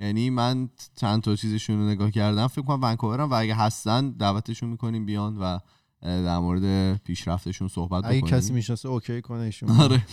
یعنی 0.00 0.30
من 0.30 0.68
چند 0.96 1.22
تا 1.22 1.36
چیزشون 1.36 1.78
رو 1.78 1.88
نگاه 1.88 2.10
کردم 2.10 2.46
فکر 2.46 2.62
کنم 2.62 2.80
ونکوورن 2.82 3.24
و 3.24 3.34
اگه 3.34 3.54
هستن 3.54 4.10
دعوتشون 4.10 4.68
می‌کنیم 4.68 5.06
بیان 5.06 5.38
و 5.38 5.58
در 6.02 6.38
مورد 6.38 6.96
پیشرفتشون 6.96 7.68
صحبت 7.68 8.04
اگه 8.04 8.18
بکنیم. 8.18 8.32
کسی 8.32 8.52
می‌شناسه 8.52 8.88
اوکی 8.88 9.22
کنه 9.22 9.40
ایشون. 9.40 9.70
آره. 9.70 10.06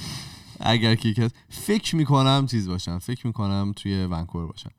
اگر 0.60 0.96
که 0.96 1.14
کس 1.14 1.32
فکر 1.50 1.96
می‌کنم 1.96 2.46
چیز 2.46 2.70
باشن. 2.70 2.98
فکر 2.98 3.28
می‌کنم 3.28 3.74
توی 3.76 4.06
ونکوور 4.06 4.48
باشن. 4.48 4.70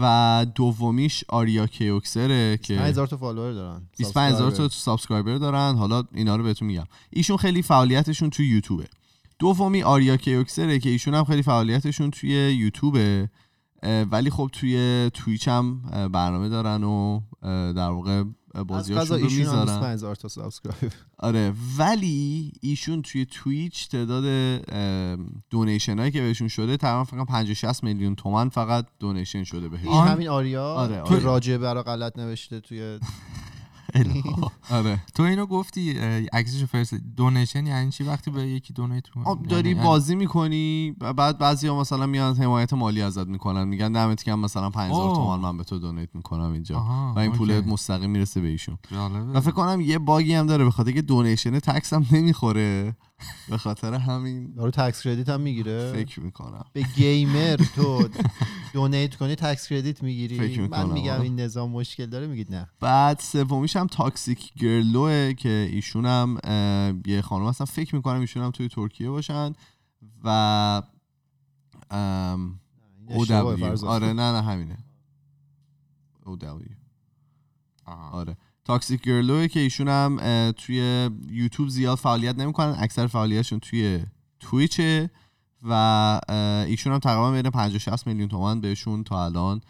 و 0.00 0.46
دومیش 0.54 1.24
آریا 1.28 1.66
Keoxer 1.66 2.43
ه 2.43 2.56
که 2.62 2.76
5000 2.76 3.06
تا 3.06 3.16
follower 3.16 3.52
دارن. 3.52 3.82
25000 3.98 4.50
تا 4.50 4.68
subscriber. 4.68 5.38
دارن. 5.38 5.76
حالا 5.76 6.04
اینا 6.14 6.36
رو 6.36 6.42
بهتون 6.42 6.68
میگم. 6.68 6.84
ایشون 7.10 7.36
خیلی 7.36 7.62
فعالیتشون 7.62 8.30
توی 8.30 8.46
یوتیوبه. 8.48 8.86
دومی 9.38 9.82
آریا 9.82 10.16
Keoxer 10.16 10.69
ه 10.69 10.78
که 10.78 10.90
ایشون 10.90 11.14
هم 11.14 11.24
خیلی 11.24 11.42
فعالیتشون 11.42 12.10
توی 12.10 12.30
یوتیوبه. 12.30 13.30
ولی 14.10 14.30
خب 14.30 14.50
توی 14.52 15.10
Twitch 15.14 15.48
هم 15.48 15.82
برنامه 16.12 16.48
دارن 16.48 16.84
و 16.84 17.20
در 17.72 17.90
واقع 17.90 18.24
بازیاشون 18.64 19.04
قضا 19.04 19.16
رو 19.16 19.30
می‌ذارن 19.30 19.80
25000 19.80 20.16
تا 20.16 20.28
subscriber 20.28 20.96
آره 21.18 21.52
ولی 21.78 22.52
ایشون 22.60 23.02
توی 23.02 23.24
Twitch 23.24 23.88
تعداد 23.88 24.24
donation 25.50 25.98
هایی 25.98 26.10
که 26.10 26.20
بهشون 26.20 26.48
شده 26.48 26.76
تقریبا 26.76 27.04
فقط 27.04 27.26
50 27.26 27.54
60 27.54 27.84
میلیون 27.84 28.14
تومن 28.14 28.48
فقط 28.48 28.86
donation 29.00 29.44
شده 29.44 29.68
بهش 29.68 29.84
این 29.84 30.04
همین 30.04 30.28
آریا 30.28 30.64
آره، 30.64 31.00
آره. 31.00 31.18
راجع 31.18 31.56
برا 31.56 31.82
غلط 31.82 32.18
نوشته 32.18 32.60
توی. 32.60 32.98
آره. 34.70 35.00
تو 35.14 35.22
اینو 35.22 35.46
گفتی 35.46 35.98
اه، 35.98 36.22
عکسشو 36.32 36.66
فرست 36.66 36.94
donation 36.94 37.66
یعنی 37.66 37.90
چی؟ 37.90 38.04
وقتی 38.04 38.30
به 38.30 38.42
یکی 38.48 38.72
donate 38.72 39.08
کنی 39.08 39.24
داری 39.48 39.70
یعنی- 39.70 39.84
بازی 39.84 40.14
می‌کنی 40.14 40.96
و 41.00 41.12
بعد 41.12 41.38
بعضی 41.38 41.66
ها 41.68 41.80
مثلا 41.80 42.06
میان 42.06 42.36
حمایت 42.36 42.72
مالی 42.72 43.02
ازت 43.02 43.26
می‌کنن. 43.26 43.64
میگن 43.68 43.92
دمت 43.92 44.22
گرم 44.24 44.38
مثلا 44.38 44.70
5000 44.70 45.06
اوه. 45.06 45.16
تومن 45.16 45.38
من 45.40 45.56
به 45.56 45.64
تو 45.64 45.78
donate 45.78 46.08
می‌کنم 46.14 46.52
اینجا. 46.52 46.78
و 47.16 47.18
این. 47.18 47.32
پول 47.32 47.60
مستقیم 47.60 48.10
می‌رسه 48.10 48.40
به 48.40 48.48
ایشون. 48.48 48.78
و 49.34 49.40
فکر 49.40 49.50
کنم 49.50 49.80
یه 49.80 49.98
bug 49.98 50.25
ی 50.25 50.34
هم 50.34 50.46
داره 50.46 50.64
به 50.64 50.70
خاطر 50.70 50.90
که 50.90 51.02
donation 51.02 51.58
tax 51.58 51.92
هم 51.92 52.06
نمی‌خوره. 52.12 52.96
به 53.50 53.58
خاطر 53.58 53.94
همین 53.94 54.54
دارو 54.54 54.70
tax 54.70 55.02
credit 55.02 55.28
هم 55.28 55.40
می‌گیره؟ 55.40 55.92
فکر 55.92 56.20
می‌کنم. 56.20 56.64
به 56.72 56.82
gamer 56.82 57.56
تو 57.56 58.08
donate 58.72 59.16
کنی 59.16 59.34
tax 59.34 59.68
credit 59.68 60.02
می‌گیری. 60.02 60.38
فکر 60.38 60.60
من 60.60 60.64
می‌کنم، 60.64 60.92
میگم 60.92 61.12
آره. 61.12 61.20
این 61.22 61.40
نظام 61.40 61.70
مشکل 61.70 62.06
داره 62.06 62.26
میگید 62.26 62.54
نه. 62.54 62.68
بعد 62.80 63.20
سومیش 63.20 63.76
هم 63.76 63.86
Toxic 63.86 64.54
Girl 64.54 65.16
ه 65.16 65.32
که 65.32 65.68
ایشون 65.72 66.06
هم 66.06 66.38
یه 67.06 67.22
خانم 67.22 67.48
هستن. 67.48 67.64
فکر 67.64 67.94
می‌کنم 67.94 68.20
ایشون 68.20 68.42
هم 68.42 68.50
توی 68.50 68.68
ترکیه 68.68 69.10
باشن 69.10 69.52
و 70.24 70.82
فرزاد. 73.10 73.84
آره 73.84 74.06
نه 74.06 74.32
نه 74.32 74.42
همینه. 74.42 74.78
OW 76.26 76.70
آها. 77.84 78.10
آره. 78.10 78.36
Toxic 78.66 79.02
Girl 79.02 79.39
ه 79.39 79.48
که 79.48 79.60
ایشون 79.60 79.88
هم 79.88 80.18
توی 80.56 81.10
یوتیوب 81.30 81.68
زیاد 81.68 81.98
فعالیت 81.98 82.38
نمی‌کنن 82.38 82.74
اکثر 82.78 83.06
فعالیتشون 83.06 83.58
توی 83.58 84.00
Twitch 84.40 85.00
ه 85.00 85.10
و 85.62 85.72
ایشون 86.66 86.92
هم 86.92 86.98
تقریبا 86.98 87.32
بین 87.32 87.50
50 87.50 87.78
60 87.78 88.06
میلیون 88.06 88.28
تومن 88.28 88.60
بهشون 88.60 89.04
تا 89.04 89.24
الان 89.24 89.60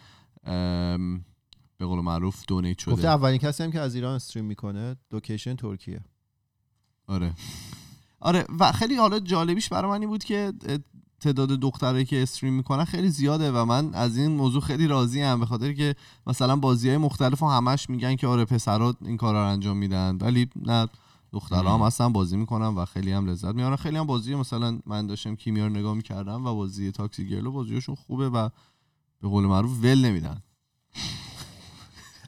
به 1.77 1.85
قول 1.85 1.99
معروف 1.99 2.43
donate 2.47 2.79
شده. 2.79 2.93
گفته 2.93 3.07
اولین 3.07 3.37
کسی 3.37 3.63
هم 3.63 3.71
که 3.71 3.79
از 3.79 3.95
ایران 3.95 4.15
stream 4.15 4.45
می‌کنه 4.45 4.95
location 5.11 5.55
ترکیه. 5.55 6.01
آره. 7.07 7.33
آره 8.19 8.45
و 8.59 8.71
خیلی 8.71 8.95
حالا 8.95 9.19
جالبیش 9.19 9.69
برای 9.69 9.91
من 9.91 9.99
این 9.99 10.09
بود 10.09 10.23
که 10.23 10.53
تعداد 11.21 11.49
دخترایی 11.49 12.05
که 12.05 12.23
استریم 12.23 12.53
می‌کنن 12.53 12.85
خیلی 12.85 13.09
زیاده 13.09 13.51
و 13.51 13.65
من 13.65 13.93
از 13.93 14.17
این 14.17 14.31
موضوع 14.31 14.61
خیلی 14.61 14.87
راضی 14.87 15.21
ام 15.21 15.39
به 15.39 15.45
خاطر 15.45 15.73
که 15.73 15.95
مثلا 16.27 16.55
بازی 16.55 16.89
های 16.89 16.97
مختلف 16.97 17.43
و 17.43 17.47
همش 17.47 17.89
میگن 17.89 18.15
که 18.15 18.27
آره 18.27 18.45
پسرات 18.45 18.95
این 19.01 19.17
کارا 19.17 19.43
رو 19.43 19.51
انجام 19.51 19.77
میدن 19.77 20.17
ولی 20.21 20.49
نه 20.55 20.87
دخترها 21.31 21.73
هم. 21.73 21.81
اصلا 21.81 22.09
بازی 22.09 22.37
می‌کنن 22.37 22.67
و 22.67 22.85
خیلی 22.85 23.11
هم 23.11 23.29
لذت 23.29 23.55
میارن 23.55 23.75
خیلی 23.75 23.97
هم 23.97 24.05
بازی 24.05 24.35
مثلا 24.35 24.79
من 24.85 25.07
داشتم 25.07 25.35
کیمیا 25.35 25.67
رو 25.67 25.73
نگاه 25.73 25.93
می‌کردم 25.93 26.45
و 26.45 26.55
بازی 26.55 26.91
تاکسی 26.91 27.29
گرلو 27.29 27.51
بازیشون 27.51 27.95
خوبه 27.95 28.29
و 28.29 28.49
به 29.21 29.27
قول 29.27 29.45
معروف 29.45 29.71
ول 29.83 30.05
نمیدن 30.05 30.43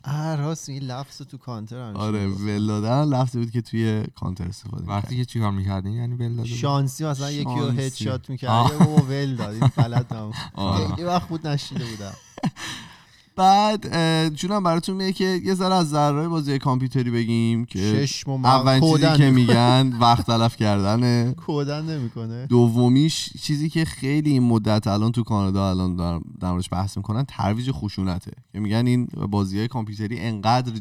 اه 0.04 0.36
راست 0.36 0.70
این 0.70 0.84
لفظ 0.84 1.22
تو 1.22 1.38
کانتر 1.38 1.90
هم 1.90 1.96
آره 1.96 2.28
ول 2.28 2.68
دادن 2.68 3.04
لفظی 3.04 3.40
بود 3.40 3.52
که 3.52 3.62
توی 3.62 4.04
کانتر 4.16 4.48
استفاده. 4.48 4.86
وقتی 4.86 5.18
که 5.18 5.26
چیکار 5.26 5.52
می‌کردین 5.52 5.94
یعنی 5.94 6.16
بود؟ 6.16 6.46
شانسی 6.46 7.06
مثلا 7.06 7.32
یکی 7.32 7.44
رو 7.44 7.66
شانسی. 7.66 7.82
هدشات 7.82 8.30
می‌کرد 8.30 8.80
بابا 8.80 8.96
ول 8.96 9.36
داد 9.36 9.54
این 9.54 9.68
غلط. 9.68 10.06
خیلی 10.96 11.04
وقت 11.04 11.28
بود 11.28 11.48
نشیده 11.48 11.86
بودم 11.86 12.14
بعد 13.40 14.36
جونم 14.36 14.64
براتون 14.64 14.96
میگه 14.96 15.14
که 15.14 15.42
یه 15.44 15.54
ذره 15.54 15.76
از 15.76 15.90
ضررهای 15.90 16.28
بازی 16.28 16.60
کامپیوتری 16.60 17.12
بگیم 17.12 17.66
که 17.66 18.08
اولین 18.44 18.98
چیزی 18.98 19.18
که 19.18 19.32
میگن 19.32 19.94
وقت 20.00 20.28
تلف 20.28 20.56
کردنه. 20.56 21.34
کودن 21.46 21.86
نمی‌کنه. 21.86 22.46
دومیش 22.46 23.30
چیزی 23.42 23.70
که 23.70 23.86
خیلی 23.86 24.32
این 24.32 24.44
مدت 24.44 24.88
الان 24.88 25.12
تو 25.12 25.24
کانادا 25.24 25.70
الان 25.70 25.96
در 26.40 26.52
موردش 26.52 26.70
بحث 26.72 26.98
می‌کنن 26.98 27.26
ترویج 27.28 27.72
خشونته. 27.72 28.32
که 28.52 28.60
میگن 28.60 28.88
این 28.88 29.06
بازی 29.06 29.58
های 29.58 29.68
کامپیوتری 29.68 30.20
انقدر 30.20 30.72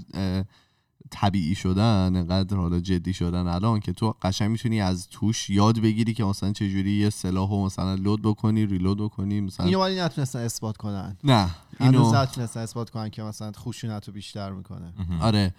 طبیعی 1.10 1.54
شدن 1.54 2.16
انقدر 2.16 2.56
حالا 2.56 2.80
جدی 2.80 3.12
شدن 3.12 3.46
الان 3.46 3.80
که 3.80 3.92
تو 3.92 4.14
قشنگ 4.22 4.50
می‌تونی 4.50 4.80
از 4.80 5.08
توش 5.08 5.50
یاد 5.50 5.78
بگیری 5.78 6.14
که 6.14 6.24
مثلا 6.24 6.52
چجوری 6.52 6.90
یه 6.90 7.10
سلاحو 7.10 7.66
مثلا 7.66 7.94
لود 7.94 8.22
بکنی 8.22 8.66
ریلود 8.66 8.98
بکنی 8.98 9.40
مثلا 9.40 9.66
اینو 9.66 9.80
ولی 9.80 10.00
نتونستن 10.00 10.38
اثبات 10.38 10.76
کنن. 10.76 11.16
نه 11.24 11.50
اینو 11.80 12.14
نتونستن 12.14 12.60
اثبات 12.60 12.90
کنن 12.90 13.10
که 13.10 13.22
مثلا 13.22 13.52
خشونت 13.52 14.08
رو 14.08 14.14
بیشتر 14.14 14.52
می‌کنه. 14.52 14.92
آره. 15.20 15.54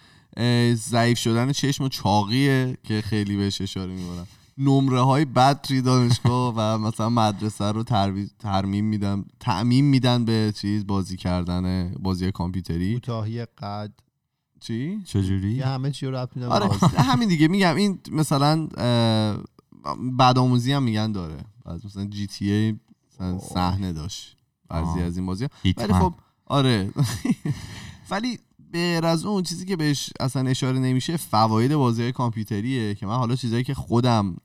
ضعیف 0.74 1.18
شدن 1.18 1.52
چشم 1.52 1.84
و 1.84 1.90
چاقیه 1.90 2.78
که 2.84 3.02
خیلی 3.02 3.38
بهش 3.38 3.62
اشاره 3.62 3.94
می‌کنم 3.94 4.28
نمره 4.58 5.02
های 5.02 5.26
بد 5.26 5.62
توی 5.62 5.82
دانشگاه 5.82 6.54
و 6.58 6.78
مثلا 6.78 7.10
مدرسه 7.10 7.66
رو 7.66 7.84
ترمیم 8.40 8.86
میدن 8.86 9.26
تعمیم 9.40 9.86
میدن 9.86 10.26
به 10.26 10.54
چیز 10.56 10.88
بازی 10.88 11.18
کردن 11.18 11.94
بازی 12.00 12.32
کامپیوتری. 12.32 12.94
کوتاهی 12.94 13.46
قد. 13.46 13.92
چی؟ 14.60 15.02
چجوری؟ 15.06 15.52
یه 15.52 15.66
همه 15.66 15.92
چی 15.92 16.06
رو 16.06 16.16
ربط 16.16 16.36
میدن 16.36 16.48
آره 16.48 16.68
همین 16.98 17.30
دیگه 17.30 17.48
میگم 17.48 17.76
این 17.76 18.00
مثلا 18.12 18.68
اه، 18.78 19.38
بدآموزی 20.20 20.72
هم 20.72 20.84
میگن 20.84 21.12
داره. 21.12 21.38
بعض 21.66 21.86
مثلا 21.86 22.06
جی 22.06 22.28
تی 22.28 22.52
ای. 22.52 22.76
صحنه 23.54 23.94
داشت. 23.94 24.38
بعضی. 24.70 25.02
از 25.02 25.18
این 25.18 25.26
بازی 25.26 25.48
ولی. 25.64 25.94
خب 25.94 26.14
آره. 26.46 26.92
ولی 28.12 28.40
غیر 28.74 29.06
از 29.06 29.26
اون 29.26 29.44
چیزی 29.44 29.66
که 29.66 29.76
بهش 29.76 30.10
اصلا 30.20 30.50
اشاره 30.50 30.80
نمیشه 30.80 31.18
فواید 31.18 31.76
بازی 31.76 32.02
های 32.02 32.12
کامپیوتریه 32.12 32.96
که 32.96 33.06
من 33.06 33.16
حالا 33.16 33.36
چیزایی 33.36 33.64
که 33.64 33.74
خودم 33.74 34.38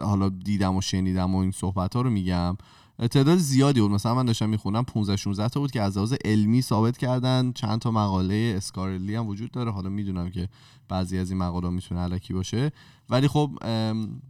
حالا 0.00 0.28
دیدم 0.28 0.76
و 0.76 0.80
شنیدم 0.80 1.34
و 1.34 1.38
این 1.38 1.50
صحبت 1.50 1.94
ها 1.96 2.00
رو 2.00 2.10
میگم. 2.10 2.56
تعداد 2.98 3.38
زیادی 3.38 3.80
بود. 3.80 3.90
مثلا 3.90 4.14
من 4.14 4.24
داشتم 4.24 4.48
می‌خونم 4.48 4.84
15 4.84 5.16
16 5.16 5.48
تا 5.48 5.60
بود 5.60 5.70
که 5.70 5.82
از 5.82 5.96
لحاظ 5.96 6.14
علمی 6.24 6.62
ثابت 6.62 6.98
کردن. 6.98 7.52
چند 7.52 7.78
تا 7.78 7.90
مقاله 7.90 8.54
اسکارلی 8.56 9.14
هم 9.14 9.26
وجود 9.26 9.50
داره. 9.50 9.70
حالا 9.70 9.88
می‌دونم 9.88 10.30
که 10.30 10.48
بعضی 10.88 11.18
از 11.18 11.30
این 11.30 11.38
مقاله 11.38 11.70
می‌تونه 11.70 12.00
علکی 12.00 12.32
باشه. 12.34 12.72
ولی 13.10 13.28
خب 13.28 13.50
ام، 13.62 14.22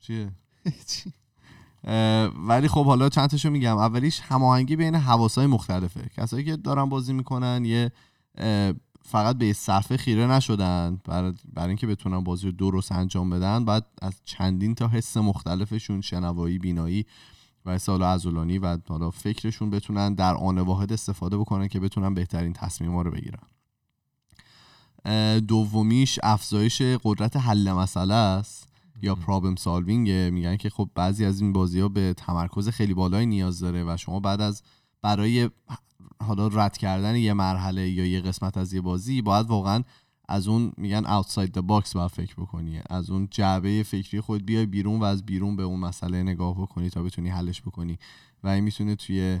چیه؟ 0.00 0.32
ولی 2.48 2.68
خب 2.68 2.84
حالا 2.84 3.08
چند 3.08 3.28
تاشو 3.28 3.50
میگم. 3.50 3.76
اولیش 3.76 4.20
هماهنگی 4.20 4.76
بین 4.76 4.94
حواسای 4.94 5.46
مختلفه. 5.46 6.10
کسایی 6.16 6.44
که 6.44 6.56
دارن 6.56 6.84
بازی 6.84 7.12
می‌کنن 7.12 7.64
یه 7.64 7.92
فقط 9.02 9.38
به 9.38 9.52
صفحه 9.52 9.96
خیره 9.96 10.26
نشدن 10.26 11.00
برای 11.04 11.32
برای 11.54 11.68
اینکه 11.68 11.86
بتونن 11.86 12.24
بازی 12.24 12.46
رو 12.46 12.52
درست 12.52 12.92
انجام 12.92 13.30
بدن. 13.30 13.64
بعد 13.64 13.86
از 14.02 14.20
چندین 14.24 14.74
تا 14.74 14.88
حس 14.88 15.16
مختلفشون 15.16 16.00
شنوایی 16.00 16.58
بینایی 16.58 17.06
و 17.68 17.78
حالا 17.86 18.12
عضلانی 18.12 18.58
و 18.58 18.78
حالا 18.88 19.10
فکرشون 19.10 19.70
بتونن 19.70 20.14
در 20.14 20.34
آن 20.34 20.58
واحد 20.58 20.92
استفاده 20.92 21.38
بکنن 21.38 21.68
که 21.68 21.80
بتونن 21.80 22.14
بهترین 22.14 22.52
تصمیما 22.52 23.02
رو 23.02 23.10
بگیرن. 23.10 23.40
دومیش 25.40 26.18
افزایش 26.22 26.82
قدرت 26.82 27.36
حل 27.36 27.72
مسئله 27.72 28.14
است 28.14 28.68
یا 29.02 29.14
پرابلم 29.14 29.56
سالوینگ 29.56 30.10
میگن 30.10 30.56
که 30.56 30.70
خب 30.70 30.90
بعضی 30.94 31.24
از 31.24 31.40
این 31.40 31.52
بازی 31.52 31.80
ها 31.80 31.88
به 31.88 32.14
تمرکز 32.16 32.68
خیلی 32.68 32.94
بالایی 32.94 33.26
نیاز 33.26 33.60
داره 33.60 33.84
و 33.84 33.96
شما 33.96 34.20
بعد 34.20 34.40
از 34.40 34.62
برای 35.02 35.50
حالا 36.22 36.46
رد 36.48 36.76
کردن 36.76 37.16
یه 37.16 37.32
مرحله 37.32 37.90
یا 37.90 38.06
یه 38.06 38.20
قسمت 38.20 38.56
از 38.56 38.72
یه 38.72 38.80
بازی 38.80 39.22
باید 39.22 39.46
واقعا 39.46 39.82
از 40.28 40.48
اون 40.48 40.72
میگن 40.76 41.22
outside 41.22 41.50
the 41.56 41.62
box 41.68 41.92
باید 41.92 42.10
فکر 42.10 42.34
بکنی. 42.34 42.80
از 42.90 43.10
اون 43.10 43.28
جعبه 43.30 43.82
فکری 43.82 44.20
خود 44.20 44.46
بیای 44.46 44.66
بیرون 44.66 45.00
و 45.00 45.04
از 45.04 45.26
بیرون 45.26 45.56
به 45.56 45.62
اون 45.62 45.80
مسئله 45.80 46.22
نگاه 46.22 46.54
بکنی 46.62 46.90
تا 46.90 47.02
بتونی 47.02 47.28
حلش 47.28 47.62
بکنی. 47.62 47.98
و 48.44 48.48
این 48.48 48.64
می‌تونه 48.64 48.94
توی 48.94 49.40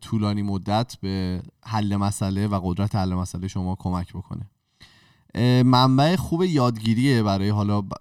طولانی 0.00 0.42
مدت 0.42 0.96
به 1.00 1.42
حل 1.64 1.96
مسئله 1.96 2.46
و 2.46 2.60
قدرت 2.64 2.94
حل 2.94 3.14
مسئله 3.14 3.48
شما 3.48 3.74
کمک 3.74 4.12
بکنه. 4.12 4.50
منبع 5.62 6.16
خوب 6.16 6.42
یادگیریه 6.42 7.22
برای 7.22 7.48
حالا 7.48 7.80
ب- 7.80 7.92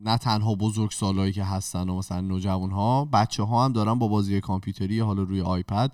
نه 0.00 0.18
تنها 0.18 0.54
بزرگ 0.54 0.90
سالایی 0.90 1.32
که 1.32 1.44
هستن 1.44 1.88
و 1.88 1.98
مثلا 1.98 2.20
نوجوان 2.20 2.70
ها 2.70 3.04
بچه 3.04 3.42
ها 3.42 3.64
هم 3.64 3.72
دارن 3.72 3.94
با 3.94 4.08
بازی 4.08 4.40
کامپیوتری 4.40 5.00
حالا 5.00 5.22
روی 5.22 5.40
آیپد 5.40 5.92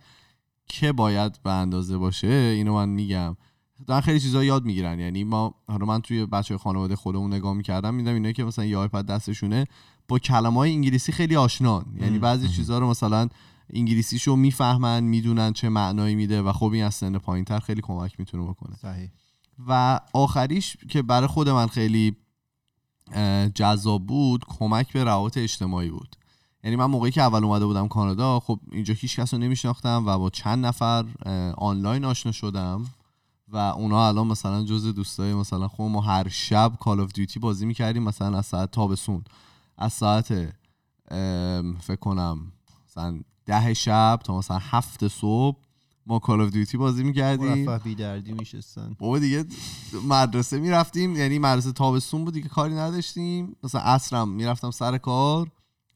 که 0.66 0.92
باید 0.92 1.42
به 1.42 1.51
اندازه 1.51 1.99
باشه 1.99 2.27
اینو 2.27 2.75
من 2.75 2.88
میگم. 2.88 3.37
دارن 3.87 4.01
خیلی 4.01 4.21
چیزا 4.21 4.45
یاد 4.45 4.64
می‌گیرن. 4.64 5.01
یعنی 5.01 5.25
ما 5.25 5.55
حالا 5.69 5.87
من 5.87 6.01
توی 6.01 6.27
بچه 6.27 6.59
خانواده 6.59 6.97
خودمون 6.97 7.33
نگاه 7.33 7.55
می‌کردم 7.55 7.95
میدم 7.95 8.14
اینایی 8.14 8.35
که 8.35 8.45
مثلا 8.45 8.64
یه 8.64 8.77
آیپد 8.77 9.07
دستشونه 9.07 9.67
با 10.09 10.19
کلمه 10.19 10.57
های 10.57 10.73
انگلیسی 10.73 11.12
خیلی 11.12 11.37
آشنان. 11.37 11.87
یعنی 12.01 12.19
بعضی 12.19 12.49
چیزها 12.49 12.79
رو 12.79 12.91
مثلا 12.91 13.29
انگلیسیشو 13.73 14.37
می‌فهمن 14.37 15.05
می‌دونن 15.05 15.53
چه 15.53 15.69
معنایی 15.69 16.14
میده 16.14 16.43
و 16.43 16.53
خب 16.53 16.73
این 16.73 16.85
از 16.85 16.95
سن 16.95 17.19
پایینتر 17.19 17.59
خیلی 17.59 17.81
کمک 17.81 18.21
می‌تونه 18.21 18.45
بکنه. 18.45 18.77
صحیح. 18.77 19.09
و 19.69 20.01
آخریش 20.12 20.77
که 20.88 21.03
برای 21.03 21.27
خود 21.27 21.49
من 21.49 21.67
خیلی 21.67 22.17
جذاب 23.55 24.07
بود 24.07 24.45
کمک 24.49 24.93
به 24.93 25.05
روابط 25.05 25.38
اجتماعی 25.38 25.91
بود. 25.91 26.17
یعنی 26.64 26.77
من 26.77 26.85
موقعی 26.85 27.11
که 27.11 27.23
اول 27.23 27.45
اومده 27.45 27.67
بودم 27.67 27.88
کانادا 27.88 28.41
خب 28.41 28.61
اینجا 28.73 28.95
هیچ 28.95 29.21
کس 29.21 29.35
رو 29.35 29.41
نمیشناختم 29.41 30.07
و 30.07 30.19
با 30.19 30.31
چند 30.31 30.67
نفر 30.67 31.05
آنلاین 31.57 32.05
آشنا 32.05 32.33
شدم. 32.33 32.87
و 33.52 33.56
اونا 33.56 34.08
الان 34.08 34.26
مثلا 34.26 34.64
جز 34.64 34.87
دوستای 34.87 35.34
مثلا 35.34 35.68
خب 35.68 35.82
ما 35.82 36.00
هر 36.00 36.28
شب 36.28 36.72
Call 36.81 37.01
of 37.01 37.12
Duty 37.12 37.40
بازی 37.40 37.66
می‌کردیم 37.66 38.02
مثلا 38.02 38.38
از 38.38 38.46
ساعت 38.46 38.70
تابستون. 38.70 39.24
از 39.78 39.92
ساعت 39.92 40.28
فکر 41.80 41.96
کنم 42.00 42.52
مثلا 42.88 43.20
ده 43.46 43.74
شب 43.74 44.20
تا 44.24 44.38
مثلا 44.38 44.58
هفت 44.58 45.08
صبح 45.08 45.56
ما 46.06 46.18
Call 46.18 46.40
of 46.40 46.51
Duty 46.51 46.77
بازی 46.76 47.04
می‌کردیم. 47.04 47.64
مرفه 47.64 47.84
بی 47.84 47.94
دردی 47.94 48.32
میشستن. 48.32 48.96
بابا 48.98 49.18
دیگه 49.18 49.44
مدرسه 50.08 50.58
می‌رفتیم 50.58 51.16
یعنی 51.16 51.38
مدرسه 51.38 51.72
تابستون 51.72 52.24
بود 52.24 52.34
دیگه 52.34 52.48
کاری 52.48 52.74
نداشتیم. 52.74 53.56
مثلا 53.62 53.80
عصرم 53.80 54.28
می‌رفتم 54.28 54.70
سر 54.70 54.98
کار 54.98 55.50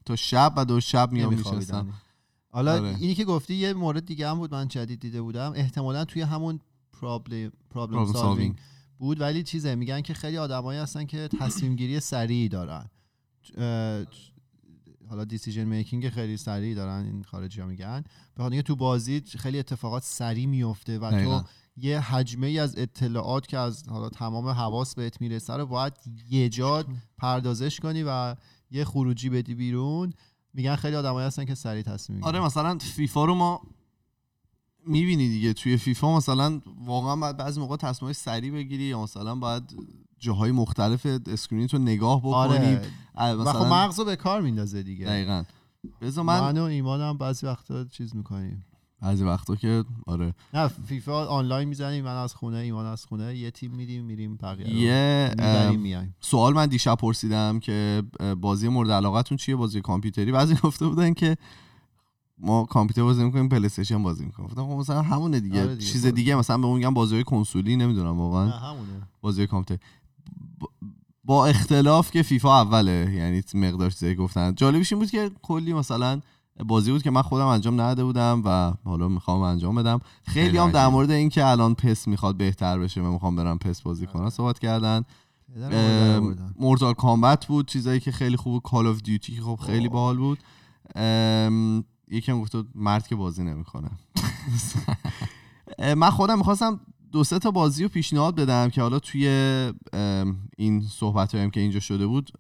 تا 0.04 0.16
شب 0.16 0.52
و 0.56 0.64
دو 0.64 0.80
شب 0.80 1.12
میام 1.12 1.34
میشستم 1.34 1.92
حالا 2.50 2.72
آره. 2.72 2.96
اینی 3.00 3.14
که 3.14 3.24
گفتی 3.24 3.54
یه 3.54 3.72
مورد 3.72 4.06
دیگه 4.06 4.30
هم 4.30 4.38
بود 4.38 4.54
من 4.54 4.68
جدید 4.68 5.00
دیده 5.00 5.22
بودم. 5.22 5.52
احتمالا 5.56 6.04
توی 6.04 6.22
همون 6.22 6.60
problem 7.02 7.52
problem 7.70 8.57
solving. 8.56 8.98
بود. 8.98 9.20
ولی 9.20 9.42
چیزه 9.42 9.74
میگن 9.74 10.00
که 10.00 10.14
خیلی 10.14 10.38
آدمایی 10.38 10.80
هستن 10.80 11.04
که 11.04 11.28
تصمیم 11.40 11.76
گیری 11.76 12.00
سریعی 12.00 12.48
دارن. 12.48 12.90
حالا 15.08 15.24
دیسیژن 15.24 15.64
میکینگ 15.64 16.08
خیلی 16.08 16.36
سریعی 16.36 16.74
دارن 16.74 17.04
این 17.04 17.22
خارجی 17.22 17.60
ها 17.60 17.66
میگن. 17.66 18.04
به 18.34 18.42
خاطر 18.42 18.60
تو 18.60 18.76
بازی 18.76 19.20
خیلی 19.20 19.58
اتفاقات 19.58 20.02
سریع 20.02 20.46
میفته 20.46 20.98
و 20.98 21.10
دقیقاً. 21.10 21.40
تو 21.40 21.48
یه 21.76 22.00
حجمه 22.00 22.46
ای 22.46 22.58
از 22.58 22.78
اطلاعات 22.78 23.46
که 23.46 23.58
از 23.58 23.88
حالا 23.88 24.08
تمام 24.08 24.48
حواس 24.48 24.94
بهت 24.94 25.20
می‌رسه 25.20 25.52
رو 25.52 25.66
باید 25.66 25.92
یه 26.28 26.48
جا 26.48 26.84
پردازش 27.18 27.80
کنی 27.80 28.04
و 28.06 28.36
یه 28.70 28.84
خروجی 28.84 29.30
بدی 29.30 29.54
بیرون. 29.54 30.12
میگن 30.54 30.76
خیلی 30.76 30.96
آدمایی 30.96 31.26
هستن 31.26 31.44
که 31.44 31.54
سریع 31.54 31.82
تصمیم 31.82 32.16
می‌گیرن. 32.16 32.34
آره 32.34 32.46
مثلا 32.46 32.78
فیفا 32.78 33.24
رو 33.24 33.34
ما 33.34 33.62
می‌بینی 34.87 35.29
دیگه. 35.29 35.53
توی 35.53 35.77
فیفا 35.77 36.16
مثلا 36.16 36.61
واقعا 36.85 37.16
باید 37.16 37.37
بعضی 37.37 37.61
موقع 37.61 37.77
تصمیمای 37.77 38.14
سریع 38.14 38.53
بگیری. 38.53 38.85
یا 38.85 39.03
مثلا 39.03 39.35
باید 39.35 39.62
جاهای 40.18 40.53
مختلف 40.53 41.07
screen 41.26 41.66
تو 41.66 41.79
نگاه 41.79 42.21
بکنی. 42.21 42.33
آره. 42.33 42.83
اه، 43.14 43.33
و 43.33 43.45
خب 43.45 43.49
مثلا 43.49 43.68
مغز 43.68 43.99
رو 43.99 44.05
به 44.05 44.16
کار 44.16 44.40
میندازه 44.40 44.83
دیگه. 44.83 45.07
دقیقا. 45.07 45.45
بذار 46.01 46.25
من 46.25 46.40
من 46.40 46.59
و 46.59 46.62
ایمان 46.62 47.01
هم 47.01 47.18
بعضی 47.18 47.47
وقتا 47.47 47.85
چیز 47.85 48.16
می‌کنیم. 48.16 48.64
بعضی 49.01 49.25
وقتا 49.25 49.57
که 49.57 49.85
آره. 50.07 50.35
نه 50.55 50.68
فیفا 50.68 51.27
آنلاین 51.27 51.68
می‌زنیم 51.68 52.05
من 52.05 52.16
از 52.16 52.35
خونه 52.35 52.57
ایمان 52.57 52.87
از 52.87 53.05
خونه. 53.05 53.37
یه 53.37 53.51
تیم 53.51 53.71
میدیم 53.71 54.05
میریم 54.05 54.37
بقیه 54.37 54.75
یه 54.75 55.35
سوال 56.21 56.55
من 56.55 56.66
دیشب 56.66 56.95
پرسیدم 56.95 57.61
که 57.61 58.03
بازی 58.40 58.68
مورد 58.68 58.90
علاقتون 58.90 59.37
چیه؟ 59.38 59.57
بازی 59.57 59.81
کامپیوتری. 59.81 60.33
بعضی 60.33 60.55
گفته 60.64 60.87
بودن 60.87 61.14
که 61.14 61.37
ما 62.42 62.64
کامپیوتر 62.64 63.02
بازی 63.02 63.24
می‌کنیم 63.24 63.48
PlayStation 63.48 64.02
بازی 64.02 64.24
می‌کنیم. 64.24 64.48
گفتم 64.48 64.66
خب 64.66 64.72
مثلا 64.72 65.02
همونه 65.02 65.40
دیگه, 65.40 65.62
آره 65.62 65.74
دیگه، 65.76 65.92
چیز. 65.92 66.07
دیگه 66.07 66.35
مثلا 66.35 66.59
به 66.59 66.66
اون 66.66 66.76
میگن 66.76 66.94
بازی 66.94 67.24
کنسولی 67.24 67.76
نمی‌دونم 67.76 68.18
واقعا. 68.18 68.46
نه 68.46 68.52
همونه. 68.52 69.09
بازی 69.20 69.46
کامپیوتر. 69.46 69.85
با- 71.24 71.46
اختلاف 71.46 72.11
که 72.11 72.22
فیفا 72.22 72.61
اوله 72.61 73.12
یعنی 73.14 73.42
مقدار 73.55 73.90
چیزایی 73.90 74.14
که 74.14 74.22
گفتن. 74.22 74.55
جالبش 74.55 74.92
این 74.92 75.00
بود 75.00 75.11
که 75.11 75.31
کلی 75.42 75.72
مثلا 75.72 76.20
بازی 76.66 76.92
بود 76.92 77.02
که 77.02 77.11
من 77.11 77.22
خودم 77.22 77.46
انجام 77.46 77.74
نداده 77.74 78.05
بودم 78.05 78.42
و 78.44 78.74
حالا 78.85 79.09
می‌خوام 79.09 79.40
انجام 79.40 79.74
بدم. 79.74 80.00
خیلی 80.24 80.59
هم 80.59 80.70
در. 80.70 80.88
مورد 80.88 81.11
اینکه 81.11 81.46
الان 81.46 81.74
پس 81.74 82.09
می‌خواد 82.09 82.37
بهتر 82.37 82.78
بشه 82.78 83.00
و 83.00 83.12
می‌خوام 83.12 83.37
برم 83.37 83.59
پس 83.59 83.83
بازی 83.83 84.07
کنم 84.07 84.31
صحبت 84.31 84.59
کردن. 84.59 85.05
Mortal 86.59 86.94
Kombat 86.94 87.46
بود 87.46 87.68
چیزایی 87.68 88.00
که 88.00 88.12
خیلی 88.12 88.37
خوب 88.37 88.62
Call 88.62 88.87
of 88.87 89.02
Duty 89.02 89.35
که 89.35 89.42
خب 89.42 89.59
خیلی. 89.66 89.88
باحال 89.88 90.16
بود. 90.16 90.38
یکم 92.08 92.40
گفت 92.40 92.56
بود 92.56 92.68
مرد 92.74 93.06
که 93.06 93.16
بازی 93.16 93.42
نمی‌کنه. 93.42 93.90
من 95.78 96.10
خودم 96.10 96.38
می‌خواستم 96.38 96.80
دو 97.12 97.24
سه 97.24 97.38
تا 97.38 97.50
بازی 97.50 97.82
رو 97.82 97.88
پیشنهاد 97.88 98.34
بدم 98.34 98.70
که 98.70 98.82
حالا 98.82 98.98
توی 98.98 99.26
این 100.56 100.82
صحبت 100.90 101.34
هم 101.34 101.50
که 101.50 101.60
اینجا 101.60 101.80
شده 101.80 102.06
بود 102.06 102.30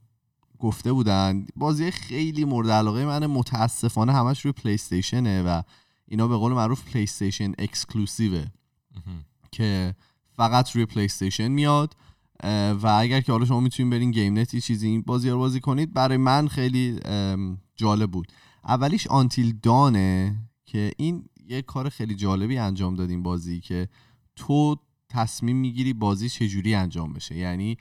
گفته 0.58 0.92
بودن. 0.92 1.46
بازی 1.56 1.90
خیلی 1.90 2.44
مورد 2.44 2.70
علاقه 2.70 3.04
من 3.04 3.26
متاسفانه 3.26 4.12
همش 4.12 4.40
روی 4.40 4.52
PlayStation 4.52 4.74
ه 4.74 5.42
و 5.42 5.62
اینا 6.08 6.28
به 6.28 6.36
قول 6.36 6.52
معروف 6.52 6.84
PlayStation 6.84 7.02
exclusive 7.02 7.52
ه 7.58 8.46
که 9.52 9.94
فقط 10.36 10.70
روی 10.70 10.86
پلی 10.86 11.04
استیشن 11.04 11.48
میاد 11.48 11.96
و 12.82 12.96
اگر 12.98 13.20
که 13.20 13.32
حالا 13.32 13.44
شما 13.44 13.60
می‌تونید 13.60 13.92
برین 13.92 14.10
گیم 14.10 14.38
نت 14.38 14.56
چیزی 14.56 14.88
این 14.88 15.02
بازی 15.02 15.30
رو 15.30 15.38
بازی 15.38 15.60
کنید 15.60 15.92
برای 15.92 16.16
من 16.16 16.48
خیلی 16.48 17.00
جالب 17.76 18.10
بود. 18.10 18.32
اولیش 18.64 19.06
Until 19.06 19.58
Dawn 19.62 20.22
ه 20.22 20.36
که 20.64 20.92
این 20.96 21.24
یه 21.48 21.62
کار 21.62 21.88
خیلی 21.88 22.14
جالبی 22.14 22.58
انجام 22.58 22.94
داد 22.94 23.10
این 23.10 23.22
بازی 23.22 23.60
که 23.60 23.88
تو 24.36 24.76
تصمیم 25.08 25.56
می‌گیری 25.56 25.92
بازی 25.92 26.28
چجوری 26.28 26.74
انجام 26.74 27.12
بشه. 27.12 27.36
یعنی 27.36 27.76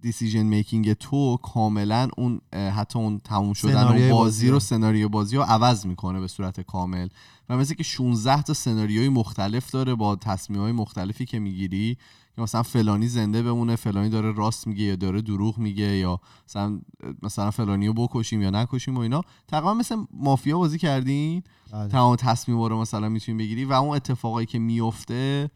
دیسیژن 0.00 0.42
میکینگ 0.42 0.92
تو 0.92 1.36
کاملا 1.36 2.08
اون 2.16 2.40
حتی 2.52 2.98
اون 2.98 3.18
تموم 3.18 3.52
شدن 3.52 3.84
و 3.84 3.88
بازی 3.88 4.10
بازی 4.10 4.48
رو. 4.48 4.52
رو. 4.52 4.60
سناریو 4.60 5.08
بازی 5.08 5.36
رو 5.36 5.42
عوض 5.42 5.86
می‌کنه 5.86 6.20
به 6.20 6.28
صورت 6.28 6.60
کامل. 6.60 7.08
و 7.48 7.56
مثل 7.56 7.74
که 7.74 7.82
16 7.82 8.42
تا 8.42 8.54
سناریوی 8.54 9.08
مختلف 9.08 9.70
داره 9.70 9.94
با 9.94 10.16
تصمیم 10.16 10.60
های 10.60 10.72
مختلفی 10.72 11.26
که 11.26 11.38
می‌گیری. 11.38 11.98
که 12.36 12.42
مثلا 12.42 12.62
فلانی 12.62 13.08
زنده 13.08 13.42
بمونه 13.42 13.76
فلانی 13.76 14.08
داره 14.08 14.32
راست 14.32 14.66
میگه 14.66 14.84
یا 14.84 14.96
داره 14.96 15.20
دروغ 15.20 15.58
میگه 15.58 15.96
یا 15.96 16.20
مثلا 16.48 16.80
مثلا 17.22 17.50
فلانی 17.50 17.86
رو 17.86 17.92
بکشیم 17.92 18.42
یا 18.42 18.50
نکشیم 18.50 18.96
و 18.96 19.00
اینا. 19.00 19.22
تقریبا 19.48 19.74
مثل 19.74 19.96
مافیا 20.12 20.58
بازی 20.58 20.78
کردین؟ 20.78 21.42
بله. 21.72 21.88
تمام 21.88 22.16
تصمیم 22.16 22.62
رو 22.62 22.80
مثلا 22.80 23.08
می‌تونی 23.08 23.38
بگیری 23.38 23.64
و 23.64 23.72
اون 23.72 23.96
اتفاقایی 23.96 24.46
که 24.46 24.58
میفته 24.58 25.50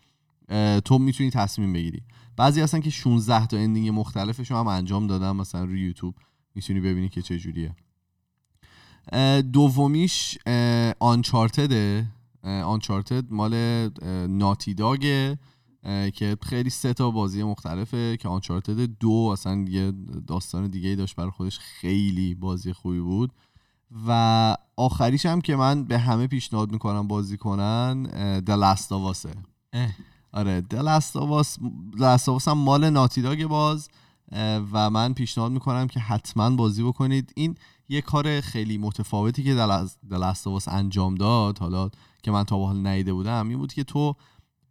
تو 0.85 0.99
می‌تونی 0.99 1.31
تصمیم 1.31 1.73
بگیری. 1.73 2.03
بعضی 2.37 2.61
هستن 2.61 2.81
که 2.81 2.91
16 2.91 3.47
تا 3.47 3.57
اندینگ 3.57 3.89
مختلفش 3.89 4.51
رو 4.51 4.57
هم 4.57 4.67
انجام 4.67 5.07
دادم 5.07 5.37
مثلا 5.37 5.65
روی 5.65 5.81
یوتیوب. 5.81 6.15
می‌تونی 6.55 6.81
ببینی 6.81 7.09
که 7.09 7.23
چه 7.23 7.39
جوریه. 7.39 7.75
دومیش 9.53 10.39
آنچارتده 10.99 12.07
آنچارتد 12.45 13.33
مال 13.33 13.55
ناتی 14.29 14.75
داگه 14.75 15.39
که 16.15 16.37
خیلی 16.43 16.71
سه 16.71 16.93
تا 16.95 17.11
بازی 17.11 17.43
مختلفه 17.43 18.17
که 18.17 18.29
آنچارتد 18.29 18.81
دو 18.81 19.31
اصلا 19.33 19.65
یه 19.69 19.93
داستان 20.27 20.69
دیگه 20.69 20.89
ای 20.89 20.97
داشت 20.97 21.17
برای 21.17 21.31
خودش. 21.31 21.59
خیلی 21.59 22.35
بازی 22.35 22.73
خوبی 22.73 23.01
بود. 23.01 23.33
و 24.07 24.57
آخریش 24.77 25.27
هم 25.27 25.41
که 25.41 25.57
من 25.57 25.85
به 25.85 25.99
همه 25.99 26.27
پیشنهاد 26.27 26.73
می‌کنم 26.73 27.09
بازی 27.09 27.37
کنن 27.37 28.03
دلستاواسه 28.41 29.31
اه. 29.73 29.89
آره 30.33 30.61
دلستاواس 30.61 31.59
دلستاواس 31.99 32.49
هم 32.49 32.59
مال 32.59 32.91
ناتی 32.91 33.23
داگ 33.23 33.45
باز. 33.45 33.89
و 34.73 34.91
من 34.91 35.15
پیشنهاد 35.15 35.53
می‌کنم 35.53 35.87
که 35.87 36.01
حتما 36.01 36.51
بازی 36.51 36.83
بکنید. 36.83 37.33
این 37.37 37.55
یه 37.89 38.01
کار 38.01 38.41
خیلی 38.41 38.79
متفاوتی 38.79 39.43
که 39.43 39.55
دلستاواس 40.11 40.69
انجام 40.69 41.15
داد 41.15 41.59
حالا 41.59 41.91
که 42.23 42.31
من 42.31 42.45
تا 42.45 42.59
به 42.59 42.65
حال 42.65 42.87
ندیده 42.87 43.13
بودم 43.13 43.49
این 43.49 43.59
بود 43.59 43.73
که 43.73 43.85
تو 43.85 44.17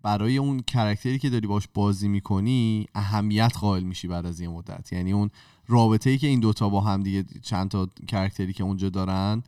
برای 0.03 0.37
اون 0.37 0.59
کرکتری 0.59 1.19
که 1.19 1.29
داری 1.29 1.47
باش 1.47 1.67
بازی 1.73 2.07
می‌کنی 2.07 2.87
اهمیت 2.95 3.51
قائل 3.59 3.83
میشی 3.83 4.07
بعد 4.07 4.25
از 4.25 4.39
یه 4.39 4.47
مدت. 4.47 4.93
یعنی 4.93 5.11
اون 5.11 5.29
رابطه 5.67 6.09
ای 6.09 6.17
که 6.17 6.27
این 6.27 6.39
دوتا 6.39 6.69
با 6.69 6.81
هم 6.81 7.03
دیگه 7.03 7.25
چند 7.41 7.69
تا 7.69 7.89
character 8.07 8.49
ی 8.49 8.53
که 8.53 8.63
اونجا 8.63 8.89
دارن 8.89 9.43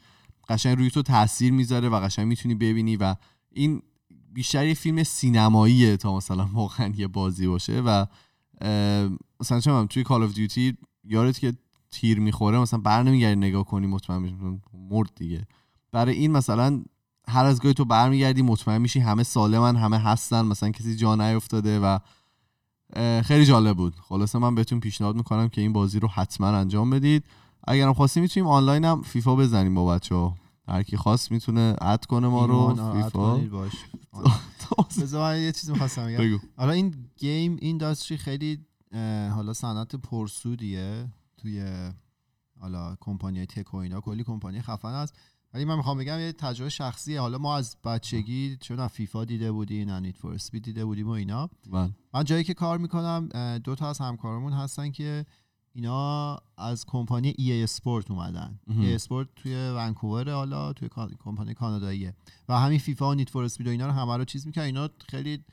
قشنگ 0.49 0.77
روی 0.77 0.89
تو 0.89 1.01
تاثیر 1.01 1.53
می‌ذاره 1.53 1.89
و 1.89 1.99
قشنگ 1.99 2.27
می‌تونی 2.27 2.55
ببینی 2.55 2.95
و 2.97 3.15
این 3.53 3.81
بیشتر 4.33 4.67
یه 4.67 4.73
فیلم 4.73 5.03
سینماییه 5.03 5.97
تا 5.97 6.17
مثلا 6.17 6.49
واقعا 6.53 6.93
یه 6.97 7.07
بازی 7.07 7.47
باشه 7.47 7.81
و 7.81 8.05
مثلا 9.39 9.59
چه 9.59 9.85
توی 9.85 10.03
Call 10.03 10.23
of 10.23 10.33
Duty 10.33 10.77
یارت 11.03 11.39
که 11.39 11.53
تیر 11.91 12.19
می‌خوره 12.19 12.59
مثلا 12.59 12.79
بر 12.79 13.03
نمیگردی 13.03 13.35
نگاه 13.35 13.65
کنی 13.65 13.87
مطمئن 13.87 14.61
مرد 14.73 15.11
دیگه. 15.15 15.47
برای 15.91 16.15
این 16.15 16.31
مثلا 16.31 16.83
هر 17.29 17.45
از 17.45 17.61
گاهی 17.61 17.73
تو 17.73 17.85
برمیگردی 17.85 18.41
مطمئن 18.41 18.77
میشی 18.81 18.99
همه 18.99 19.23
سالمن 19.23 19.75
همه 19.75 19.99
هستن 19.99 20.45
مثلا 20.45 20.69
کسی 20.69 20.95
جا 20.95 21.15
نیفتاده 21.15 21.79
و 21.79 21.99
خیلی 23.21 23.45
جالب 23.45 23.77
بود. 23.77 23.95
خلاصه 24.01 24.39
من 24.39 24.55
بهتون 24.55 24.79
پیشنهاد 24.79 25.15
می‌کنم 25.15 25.49
که 25.49 25.61
این 25.61 25.73
بازی 25.73 25.99
رو 25.99 26.07
حتما 26.07 26.47
انجام 26.47 26.89
بدید. 26.89 27.23
اگرم 27.67 27.93
خواستیم 27.93 28.23
می‌تونیم 28.23 28.49
آنلاین 28.49 28.85
هم 28.85 29.01
فیفا 29.01 29.35
بزنیم 29.35 29.75
با 29.75 29.85
بچه 29.85 30.15
ها 30.15 30.35
هر 30.67 30.83
کی 30.83 30.97
خواست 30.97 31.31
می‌تونه 31.31 31.75
اد 31.81 32.05
کنه 32.05 32.27
ما 32.27 32.45
رو 32.45 32.75
فیفا. 33.03 33.37
بذار 35.01 35.21
من 35.21 35.41
یه 35.41 35.51
چیزی 35.51 35.71
می‌خواستم 35.71 36.05
بگم. 36.07 36.39
حالا 36.57 36.71
این 36.71 36.95
گیم 37.17 37.57
اینداستری 37.61 38.17
خیلی 38.17 38.65
حالا 39.35 39.53
صنعت 39.53 39.95
پرسودیه 39.95 41.07
توی 41.37 41.65
حالا 42.59 42.95
کمپانی 42.99 43.45
تک 43.45 43.73
و 43.73 43.77
اینا. 43.77 44.01
کلی 44.01 44.23
کمپانی 44.23 44.61
خفن 44.61 44.87
است 44.87 45.15
ولی 45.55 45.65
من 45.65 45.75
می‌خوام 45.75 45.97
بگم 45.97 46.19
یه 46.19 46.31
تجربه 46.31 46.69
شخصیه 46.69 47.21
حالا 47.21 47.37
ما 47.37 47.57
از 47.57 47.77
بچگی 47.83 48.57
چون 48.61 48.87
فیفا 48.87 49.25
دیده 49.25 49.51
بودیم 49.51 49.89
نه 49.89 49.99
نیت 49.99 50.17
فور 50.17 50.33
اسپید 50.33 50.63
دیده 50.63 50.85
بودیم 50.85 51.07
و 51.07 51.09
اینا 51.09 51.49
بله. 51.71 51.89
من 52.13 52.23
جایی 52.23 52.43
که 52.43 52.53
کار 52.53 52.77
می‌کنم 52.77 53.29
دو 53.63 53.75
تا 53.75 53.89
از 53.89 53.99
همکارمون 53.99 54.53
هستن 54.53 54.91
که 54.91 55.25
اینا 55.73 56.37
از 56.57 56.85
کمپانی 56.85 57.33
ای 57.37 57.63
اسپورت 57.63 58.11
اومدن. 58.11 58.59
ای 58.67 58.95
اسپورت 58.95 59.27
توی 59.35 59.55
ونکوور 59.55 60.31
حالا 60.31 60.73
توی 60.73 60.89
کمپانی 61.19 61.53
کاناداییه 61.53 62.13
و 62.49 62.59
همین 62.59 62.79
فیفا 62.79 63.09
و 63.09 63.13
نیت 63.13 63.29
فور 63.29 63.43
اسپید 63.43 63.67
و 63.67 63.69
اینا 63.69 63.85
رو 63.85 63.91
همه 63.91 64.17
رو 64.17 64.25
چیز 64.25 64.47
می‌کنن 64.47 64.63
اینا 64.63 64.89
خیلی 65.09 65.43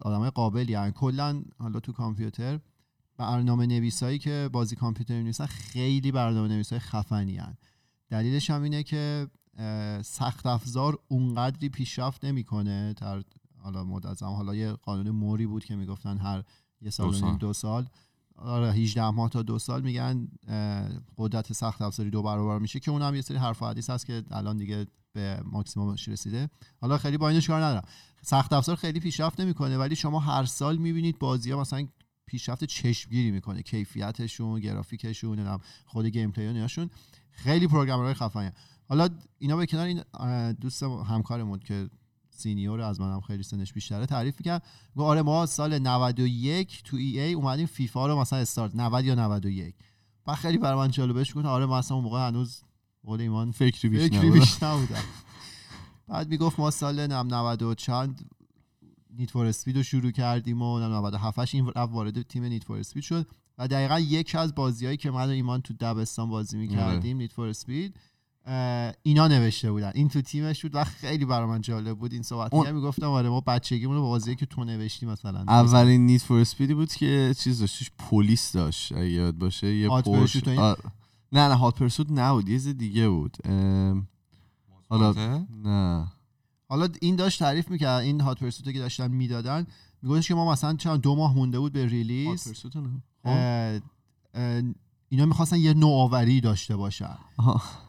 آدمای 0.00 0.30
قابلی 0.30 0.74
هن. 0.74 0.90
کلا 0.90 1.42
حالا 1.58 1.80
تو 1.80 1.92
کامپیوتر 1.92 2.60
برنامه 3.16 3.66
نویسایی 3.66 4.18
که 4.18 4.50
بازی 4.52 4.76
کامپیوتر 4.76 5.22
نویسن 5.22 5.46
خیلی 5.46 6.12
برنامه 6.12 6.48
نویسای 6.48 6.78
خفنی 6.78 7.36
هن. 7.36 7.56
دلیلش 8.10 8.50
هم 8.50 8.62
اینه 8.62 8.82
که 8.82 9.26
سخت 10.04 10.46
افزار 10.46 10.98
اونقدری 11.08 11.68
پیشرفت 11.68 12.24
نمی‌کنه. 12.24 12.94
در 12.96 13.22
حالا 13.58 13.84
مدت 13.84 14.14
زمان 14.14 14.34
حالا 14.34 14.54
یه 14.54 14.72
قانون 14.72 15.10
موری 15.10 15.46
بود 15.46 15.64
که 15.64 15.76
می‌گفتن 15.76 16.18
هر 16.18 16.42
یه 16.80 16.90
سال 16.90 17.10
دو 17.10 17.16
سال. 17.16 17.36
دو 17.36 17.52
سال. 17.52 17.86
آره 18.36 18.72
18 18.72 19.10
ماه 19.10 19.30
تا 19.30 19.42
دو 19.42 19.58
سال 19.58 19.82
میگن 19.82 20.28
قدرت 21.16 21.52
سخت 21.52 21.82
افزاری 21.82 22.10
دو 22.10 22.22
برابر 22.22 22.58
میشه 22.58 22.80
که 22.80 22.90
اونم 22.90 23.14
یه 23.14 23.20
سری 23.20 23.36
حرف 23.36 23.62
و 23.62 23.66
حدیث 23.66 23.90
هست 23.90 24.06
که 24.06 24.22
الان 24.30 24.56
دیگه 24.56 24.86
به 25.12 25.40
ماکسیمومش 25.44 26.08
رسیده. 26.08 26.50
حالا 26.80 26.98
خیلی 26.98 27.18
با 27.18 27.28
اینش 27.28 27.46
کار 27.46 27.64
ندارم. 27.64 27.88
سخت 28.22 28.52
افزار 28.52 28.76
خیلی 28.76 29.00
پیشرفت 29.00 29.40
نمی‌کنه 29.40 29.78
ولی 29.78 29.96
شما 29.96 30.20
هر 30.20 30.44
سال 30.44 30.76
می‌بینید 30.76 31.18
بازی 31.18 31.50
ها 31.50 31.60
مثلا 31.60 31.88
پیشرفت 32.26 32.64
چشمگیری 32.64 33.30
می‌کنه. 33.30 33.62
کیفیتشون 33.62 34.60
گرافیکشون 34.60 35.58
خود 35.86 36.06
gameplay 36.06 36.66
خیلی 37.30 37.66
programmer 37.66 38.06
های 38.06 38.14
خفنی 38.14 38.50
حالا 38.88 39.08
اینا 39.38 39.56
به 39.56 39.66
کنار 39.66 39.86
این 39.86 40.02
دوست 40.52 40.82
همکارمون 40.82 41.58
که 41.58 41.90
senior 42.30 42.80
از 42.80 43.00
منم 43.00 43.20
خیلی 43.20 43.42
سنش 43.42 43.72
بیشتره 43.72 44.06
تعریف 44.06 44.34
می‌کرد 44.38 44.62
گفت 44.96 45.06
آره 45.06 45.22
ما 45.22 45.46
سال 45.46 45.78
91 45.78 46.82
تو 46.82 46.96
EA 46.96 47.32
اومدیم 47.32 47.66
فیفا 47.66 48.06
رو 48.06 48.20
مثلا 48.20 48.38
استارت 48.38 48.74
90 48.74 49.04
یا 49.04 49.14
91 49.14 49.74
بعد 50.24 50.36
خیلی 50.36 50.58
برای 50.58 50.78
من 50.78 50.90
جالبش 50.90 51.34
گفت 51.34 51.46
آره 51.46 51.66
ما 51.66 51.78
اصلا 51.78 51.96
اون 51.96 52.04
موقع 52.04 52.28
هنوز 52.28 52.62
قول 53.04 53.20
ایمان 53.20 53.50
فکری 53.50 53.88
بیش 53.88 54.02
فکری. 54.02 54.30
بیش 54.30 54.62
نبودم. 54.62 55.02
بعد 56.08 56.28
می‌گفت 56.28 56.60
ما 56.60 56.70
سال 56.70 57.06
نم 57.06 57.34
90 57.34 57.62
و 57.62 57.74
چند 57.74 58.30
Need 59.10 59.30
for 59.30 59.46
Speed 59.46 59.76
رو 59.76 59.82
شروع 59.82 60.10
کردیم 60.10 60.62
و 60.62 60.78
97 60.78 61.54
این 61.54 61.66
رفت 61.76 61.92
وارد 61.92 62.22
تیم 62.22 62.44
Need 62.44 62.64
for 62.64 62.78
Speed 62.78 63.02
شد. 63.02 63.26
و 63.60 63.68
دقیقا 63.68 64.00
یکی 64.00 64.38
از 64.38 64.54
بازیهایی 64.54 64.96
که 64.96 65.10
من 65.10 65.26
و 65.26 65.30
ایمان 65.30 65.60
تو 65.60 65.74
دبستان 65.80 66.30
بازی 66.30 66.58
می‌کردیم 66.58 67.16
Need 67.16 67.32
for 67.32 67.48
Speed 67.48 67.96
اه، 68.46 68.92
اینا 69.02 69.28
نوشته 69.28 69.72
بودن. 69.72 69.90
این 69.94 70.08
تو 70.08 70.20
تیمش 70.20 70.62
بود 70.62 70.74
و 70.74 70.84
خیلی 70.84 71.24
برای 71.24 71.48
من 71.48 71.60
جالب 71.60 71.98
بود. 71.98 72.12
این 72.12 72.22
صحبت 72.22 72.54
اون- 72.54 72.70
می‌گفتم 72.70 73.06
آره 73.10 73.28
ما 73.28 73.40
بچگیمون 73.40 73.96
رو 73.96 74.02
با 74.02 74.08
بازی 74.08 74.36
که 74.36 74.46
تو 74.46 74.64
نوشتی 74.64 75.06
مثلا 75.06 75.44
اولین 75.48 76.06
Need 76.06 76.22
for 76.22 76.40
Speed 76.40 76.68
ی 76.68 76.74
بود 76.74 76.92
که 76.92 77.34
چیز 77.38 77.60
داشت 77.60 77.78
توش 77.78 77.90
پلیس 77.98 78.52
داشت. 78.52 78.92
اگه 78.92 79.10
یاد 79.10 79.34
باشه 79.38 79.74
یه 79.74 79.88
Hot 79.88 80.06
و 80.08 80.10
این؟ 80.46 80.58
آره. 80.58 80.82
نه 81.32 81.48
نه 81.48 81.54
Hot 81.54 81.78
Pursuit 81.78 82.06
نبود 82.10 82.48
یه 82.48 82.54
چیز 82.56 82.68
دیگه 82.68 83.08
بود. 83.08 83.36
ام، 83.44 84.08
حالا. 84.88 85.12
نه. 85.64 86.06
حالا 86.68 86.88
این 87.00 87.16
داشت 87.16 87.38
تعریف 87.38 87.70
می‌کرد 87.70 88.02
این 88.02 88.20
Hot 88.20 88.38
Pursuit 88.38 88.72
که 88.72 88.78
داشتن 88.78 89.10
می‌دادن. 89.10 89.66
میگفتش 90.02 90.28
که 90.28 90.34
ما 90.34 90.52
مثلا 90.52 90.74
چند 90.74 91.00
دو 91.00 91.16
ماه 91.16 91.34
مونده 91.34 91.58
بود 91.58 91.72
به 91.72 91.82
Hot 91.82 91.90
release. 91.90 92.48
Pursuit 92.48 92.76
نه. 92.76 92.82
اه، 92.82 92.90
اه، 92.90 93.09
اینا 95.08 95.26
می‌خواستن 95.26 95.56
یه 95.56 95.74
نوآوری 95.74 96.40
داشته 96.40 96.76
باشن. 96.76 97.18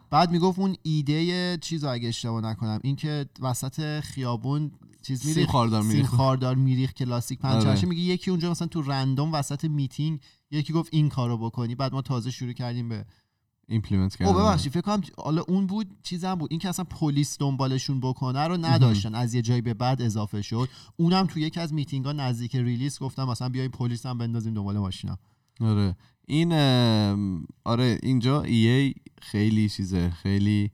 بعد 0.10 0.32
می‌گفت 0.32 0.60
اون 0.60 0.76
ایده 0.84 1.58
چیز 1.58 1.84
اگه 1.84 2.08
اشتباه 2.08 2.42
نکنم 2.42 2.80
این 2.84 2.96
که 2.96 3.26
وسط 3.40 4.00
خیابون 4.00 4.72
چیز 5.02 5.26
میریخ 5.26 5.50
خاردار 5.50 5.82
سیم 5.82 5.92
میریخت. 5.92 6.16
خاردار 6.16 6.56
میریخ 6.56 6.94
کلاسیک 6.94 7.40
پنچرشه 7.40 7.70
آره. 7.70 7.86
میگه 7.86 8.02
یکی 8.02 8.32
اونجا 8.32 8.52
مثلا 8.52 8.68
تو 8.68 8.82
random 8.82 9.34
وسط 9.34 9.66
میتینگ 9.66 10.20
یکی 10.52 10.74
گفت 10.74 10.90
این 10.94 11.10
کارو 11.10 11.38
بکنی 11.38 11.76
بعد 11.76 11.94
ما 11.94 12.02
تازه 12.02 12.32
شروع 12.32 12.54
کردیم 12.54 12.90
به 12.90 13.06
implement 13.68 14.16
کردن. 14.16 14.34
ببخشید 14.34 14.74
فکر 14.74 14.82
کنم 14.82 15.02
حالا 15.18 15.42
اون 15.48 15.68
بود 15.68 15.88
چیزم 16.04 16.36
بود. 16.36 16.52
این 16.52 16.60
که 16.60 16.70
اصلا 16.70 16.86
پلیس 16.86 17.38
دنبالشون 17.40 18.00
بکنه 18.00 18.40
رو 18.48 18.58
نداشتن. 18.58 19.16
از 19.16 19.34
یه 19.34 19.42
جایی 19.42 19.62
به 19.62 19.74
بعد 19.74 20.02
اضافه 20.02 20.42
شد. 20.42 20.70
اونم 20.98 21.28
تو 21.28 21.40
یکی 21.40 21.60
از 21.60 21.74
میتینگ 21.74 22.06
ها 22.06 22.12
نزدیک 22.12 22.56
release 22.56 23.00
گفتم 23.00 23.24
مثلا 23.24 23.50
بیایم 23.50 23.72
پلیس 23.72 24.06
هم 24.06 24.18
بندازیم 24.18 24.54
دنبال 24.54 24.78
ماشینا. 24.78 25.18
آره. 25.62 25.96
این 26.28 26.54
آره 27.64 28.00
اینجا 28.04 28.42
EA 28.42 28.94
خیلی 29.22 29.70
چیزه. 29.70 30.10
خیلی 30.10 30.72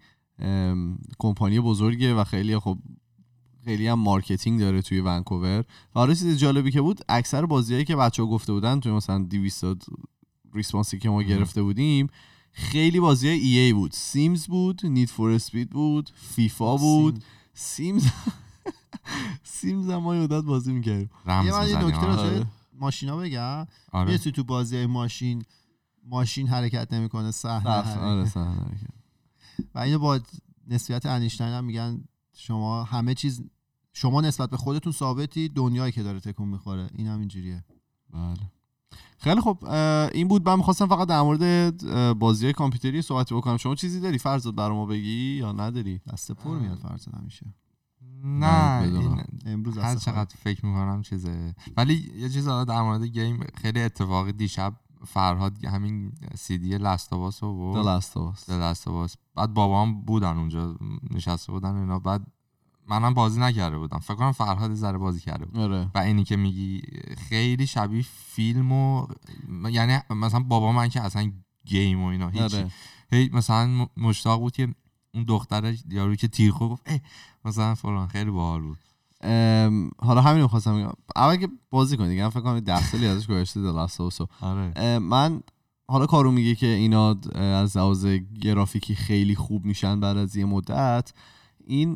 کمپانی 1.20 1.60
بزرگه 1.60 2.14
و 2.14 2.24
خیلی 2.24 2.60
خب 2.60 2.78
خیلی 3.66 3.88
هم 3.88 4.00
marketing 4.00 4.60
داره 4.60 4.82
توی 4.82 5.02
ونکوور. 5.02 5.64
آره 5.94 6.16
چیز 6.16 6.38
جالبی 6.38 6.72
که 6.72 6.82
بود 6.82 7.00
اکثر 7.10 7.46
بازیایی 7.46 7.86
که 7.86 7.96
بچه 7.96 8.24
ها 8.24 8.30
گفته 8.30 8.54
بودن 8.54 8.80
توی 8.80 8.92
مثلا 8.92 9.20
200 9.20 9.66
response 10.54 10.94
ی 10.94 11.00
که 11.00 11.10
ما 11.10 11.24
گرفته 11.24 11.62
بودیم 11.62 12.08
خیلی 12.58 13.00
بازی 13.00 13.28
EA 13.28 13.74
بود 13.74 13.92
Sims 13.92 14.48
بود 14.48 14.86
Need 14.86 15.10
for 15.10 15.32
Speed 15.32 15.70
بود 15.70 16.10
فیفا 16.16 16.78
بود 16.78 17.24
Sims 17.54 18.08
Sims 19.44 19.90
هم 19.90 19.98
ما 19.98 20.16
یه 20.16 20.22
مدت 20.22 20.44
بازی 20.44 20.74
می‌کردیم 20.74 21.10
یه 21.28 21.52
من 21.52 21.70
یه 21.70 21.86
نکته 21.86 21.98
آره. 21.98 22.30
راجع. 22.30 22.46
ماشینا 22.74 23.18
بگم 23.18 23.68
آره. 23.92 24.10
می‌رسی 24.10 24.32
تو 24.32 24.44
بازی 24.44 24.86
ماشین 24.86 25.46
ماشین 26.04 26.48
حرکت 26.48 26.94
نمی‌کنه 26.94 27.32
صحنه. 27.32 27.70
آره. 28.00 28.32
و 29.76 29.80
اینو 29.80 30.00
با 30.00 30.20
نسبیت 30.68 31.06
انیشتین 31.06 31.48
هم 31.48 31.66
میگن 31.66 32.04
شما 32.34 32.84
همه 32.84 33.14
چیز 33.14 33.44
شما 33.94 34.22
نسبت 34.22 34.50
به 34.50 34.58
خودتون 34.58 34.94
ثابتی 34.94 35.50
دنیایی 35.50 35.92
که 35.92 36.04
داره 36.04 36.20
تکون 36.20 36.48
می‌خوره 36.48 36.90
این 36.96 37.08
هم 37.08 37.20
اینجوریه 37.20 37.64
بله 38.14 38.52
خیلی 39.18 39.42
خب 39.42 39.66
این 40.14 40.28
بود. 40.28 40.50
من 40.50 40.56
می‌خواستم 40.56 40.88
فقط 40.88 41.08
در 41.08 41.22
مورد 41.22 41.84
بازی 42.20 42.46
های 42.46 42.54
کامپیوتری 42.54 43.02
صحبت 43.02 43.34
بکنم. 43.34 43.58
شما 43.58 43.76
چیزی 43.76 44.00
داری 44.00 44.18
فرزاد 44.18 44.56
برای 44.56 44.76
ما 44.76 44.86
بگی 44.86 45.38
یا 45.40 45.52
نداری؟ 45.52 46.02
دست 46.14 46.32
پر 46.32 46.60
میاد 46.60 46.78
فرزاد 46.78 47.16
همیشه. 47.16 47.46
نه 48.24 49.26
امروز 49.46 49.78
هر. 49.78 49.96
چقدر 49.96 50.36
فکر 50.44 50.66
می‌کنم 50.66 51.02
چیزه. 51.02 51.56
ولی 51.78 52.12
یه 52.18 52.30
چیز 52.30 52.48
در 52.48 52.82
مورد 52.82 53.04
گیم 53.04 53.44
خیلی 53.54 53.82
اتفاقی 53.82 54.32
دیشب 54.32 54.74
فرهاد 55.06 55.66
همین 55.66 56.12
لستاواس 56.62 57.44
رو 57.44 57.74
The 57.74 57.76
برد 57.76 58.02
Last 58.02 58.06
of 58.06 58.48
Us. 58.48 58.50
لستاواس 58.50 59.16
بعد 59.36 59.54
بابام 59.54 60.02
بودن 60.02 60.38
اونجا 60.38 60.78
نشسته 61.12 61.52
بودن 61.52 61.76
اینا. 61.76 62.00
بعد 62.00 62.28
منم 62.88 63.14
بازی 63.14 63.40
نکرده 63.40 63.78
بودم. 63.78 64.00
فکر 64.00 64.16
کنم 64.16 64.32
فرهاد 64.32 64.74
ذره 64.74 64.98
بازی 64.98 65.20
کرده 65.20 65.46
بود. 65.46 65.60
آره. 65.60 65.88
و 65.96 66.00
اینی 66.00 66.24
که 66.24 66.36
میگی 66.36 66.82
خیلی 67.30 67.68
شبیه 67.68 68.06
فیلم 68.26 68.72
و 68.72 69.08
یعنی 69.72 70.00
مثلا 70.10 70.40
بابا 70.40 70.72
من 70.72 70.90
که 70.90 71.02
اصلا 71.02 71.32
گیم 71.66 72.04
و 72.04 72.06
اینا 72.06 72.30
هیچی. 72.30 72.58
آره. 72.58 72.72
هی 73.12 73.30
مثلا 73.34 73.88
مشتاق 73.98 74.40
بود 74.40 74.54
که 74.54 74.68
اون 75.14 75.24
دختر 75.24 75.76
یارو 75.90 76.16
که 76.16 76.28
تیرخو 76.28 76.70
گفت 76.70 76.88
مثلا 77.46 77.76
فلان 77.76 78.08
خیلی 78.08 78.32
باحال 78.32 78.62
بود. 78.62 78.78
حالا 80.00 80.22
همین 80.22 80.42
رو 80.42 80.48
خواستم 80.48 80.78
بگم. 80.78 80.94
اول 81.16 81.36
که 81.36 81.50
بازی 81.70 81.98
کنی 81.98 82.10
دیگه 82.10 82.24
من 82.24 82.30
فکر 82.30 82.42
کنم 82.42 82.60
ده 82.60 82.84
سالی 82.84 83.08
ازش 83.08 83.28
گذشته 83.28 83.60
رو. 83.60 84.28
آره. 84.42 85.00
من 85.00 85.42
حالا 85.88 86.06
کارو 86.06 86.32
میگه 86.32 86.56
که 86.56 86.68
اینا 86.68 87.16
از 87.36 87.78
لحاظ 87.78 88.06
گرافیکی 88.42 88.96
خیلی 88.96 89.36
خوب 89.36 89.66
میشن 89.66 90.00
بعد 90.00 90.18
از 90.18 90.36
یه 90.36 90.46
مدت. 90.46 91.14
این 91.70 91.96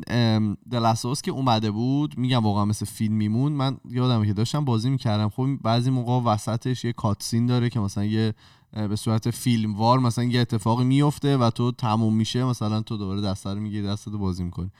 Us 0.72 1.20
که 1.22 1.30
اومده 1.30 1.70
بود 1.70 2.18
میگم 2.18 2.44
واقعا 2.44 2.64
مثل 2.64 2.86
فیلم 2.86 3.14
میمون 3.14 3.52
من 3.52 3.76
یادمه 3.90 4.26
که 4.26 4.32
داشتم 4.32 4.64
بازی 4.64 4.90
می‌کردم. 4.90 5.28
خب 5.28 5.48
بعضی 5.62 5.90
موقع 5.90 6.30
وسطش 6.30 6.84
یه 6.84 6.92
کاتسین 6.92 7.46
داره 7.46 7.70
که 7.70 7.80
مثلا 7.80 8.04
یه 8.04 8.34
به 8.72 8.96
صورت 8.96 9.30
فیلموار 9.30 9.98
مثلا 9.98 10.24
یه 10.24 10.40
اتفاقی 10.40 10.84
میفته 10.84 11.36
و 11.36 11.50
تو 11.50 11.72
تموم 11.72 12.14
میشه. 12.14 12.44
مثلا 12.44 12.80
تو 12.80 12.96
دوباره 12.96 13.20
دست 13.20 13.46
رو 13.46 13.60
می‌گیری 13.60 13.86
دستتو 13.86 14.18
بازی 14.18 14.44
می‌کنی. 14.44 14.70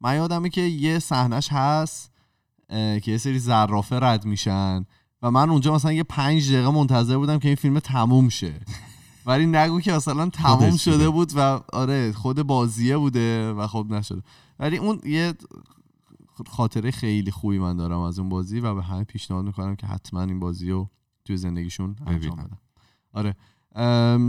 من 0.00 0.16
یادمه 0.16 0.48
که 0.48 0.60
یه 0.60 0.98
صحنش 0.98 1.48
هست 1.52 2.12
که 2.68 3.02
یه 3.06 3.18
سری 3.18 3.38
زرافه 3.38 3.96
رد 3.96 4.24
میشن 4.24 4.86
و 5.22 5.30
من 5.30 5.50
اونجا 5.50 5.74
مثلا 5.74 5.92
یه 5.92 6.02
پنج 6.02 6.52
دقیقه 6.52 6.70
منتظر 6.70 7.16
بودم 7.16 7.38
که 7.38 7.48
این 7.48 7.56
فیلم 7.56 7.78
تموم 7.78 8.28
شه. 8.28 8.60
ولی 9.26 9.46
نگو 9.46 9.80
که 9.80 9.92
مثلا 9.92 10.28
تموم 10.28 10.70
خودش 10.70 10.84
شده. 10.84 11.10
بود 11.10 11.32
و 11.36 11.60
آره 11.72 12.12
خود 12.12 12.42
بازیه 12.42 12.96
بوده 12.96 13.52
و 13.52 13.66
خب 13.66 13.86
نشده. 13.90 14.22
ولی 14.58 14.76
اون 14.76 15.00
یه 15.04 15.34
خاطره 16.48 16.90
خیلی 16.90 17.30
خوبی 17.30 17.58
من 17.58 17.76
دارم 17.76 18.00
از 18.00 18.18
اون 18.18 18.28
بازی 18.28 18.60
و 18.60 18.74
به 18.74 18.82
همه 18.82 19.04
پیشنهاد 19.04 19.44
می‌کنم 19.44 19.76
که 19.76 19.86
حتما 19.86 20.22
این 20.22 20.40
بازی 20.40 20.70
رو 20.70 20.90
توی 21.24 21.36
زندگیشون 21.36 21.96
انجام. 22.06 22.36
بدن. 22.36 22.58
آره. 23.12 23.36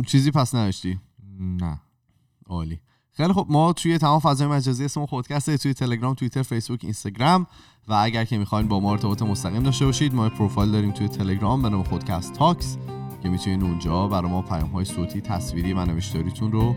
چیزی 0.08 0.32
پس 0.32 0.56
نوشتی 0.56 1.00
نه. 1.40 1.82
عالی. 2.46 2.80
خیلی 3.12 3.34
خب 3.34 3.48
ما 3.50 3.74
توی 3.74 3.98
تمام 3.98 4.20
فضای 4.20 4.48
مجازی 4.48 4.86
اسم 4.86 5.06
خودکسته 5.06 5.58
توی 5.58 5.74
تلگرام 5.74 6.14
توییتر 6.14 6.42
فیسبوک 6.42 6.80
اینستاگرام 6.84 7.48
و 7.88 7.94
اگر 7.94 8.26
که 8.26 8.38
می‌خواین 8.38 8.68
با 8.68 8.80
ما 8.80 8.92
ارتباط 8.92 9.22
مستقیم 9.22 9.64
داشته 9.64 9.86
باشید 9.86 10.14
ما 10.14 10.30
پروفایل 10.30 10.72
داریم 10.72 10.92
توی 10.92 11.08
تلگرام 11.08 11.62
به 11.62 11.70
نام 11.70 11.84
خودکست 11.84 12.34
تاکس. 12.34 12.78
که 13.24 13.30
می‌تونید 13.30 13.64
اونجا 13.64 14.08
برای 14.08 14.32
ما 14.32 14.42
پیام 14.42 14.70
های 14.70 14.86
صوتی 14.86 15.22
تصویری 15.22 15.74
و 15.74 15.86
نوشتاریتون 15.86 16.52
رو 16.52 16.76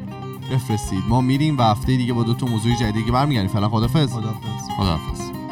بفرستید. 0.52 1.02
ما 1.08 1.20
میریم 1.20 1.58
و 1.58 1.62
هفته 1.62 1.96
دیگه 1.96 2.12
با 2.12 2.22
دو 2.22 2.34
تا 2.34 2.46
موضوع 2.46 2.74
جدیدی 2.76 3.10
برمیگردیم. 3.10 3.50
فعلا 3.50 3.68
خدافظ 3.68 4.12
خداحافظ. 4.12 4.70
خداحافظ. 4.76 5.43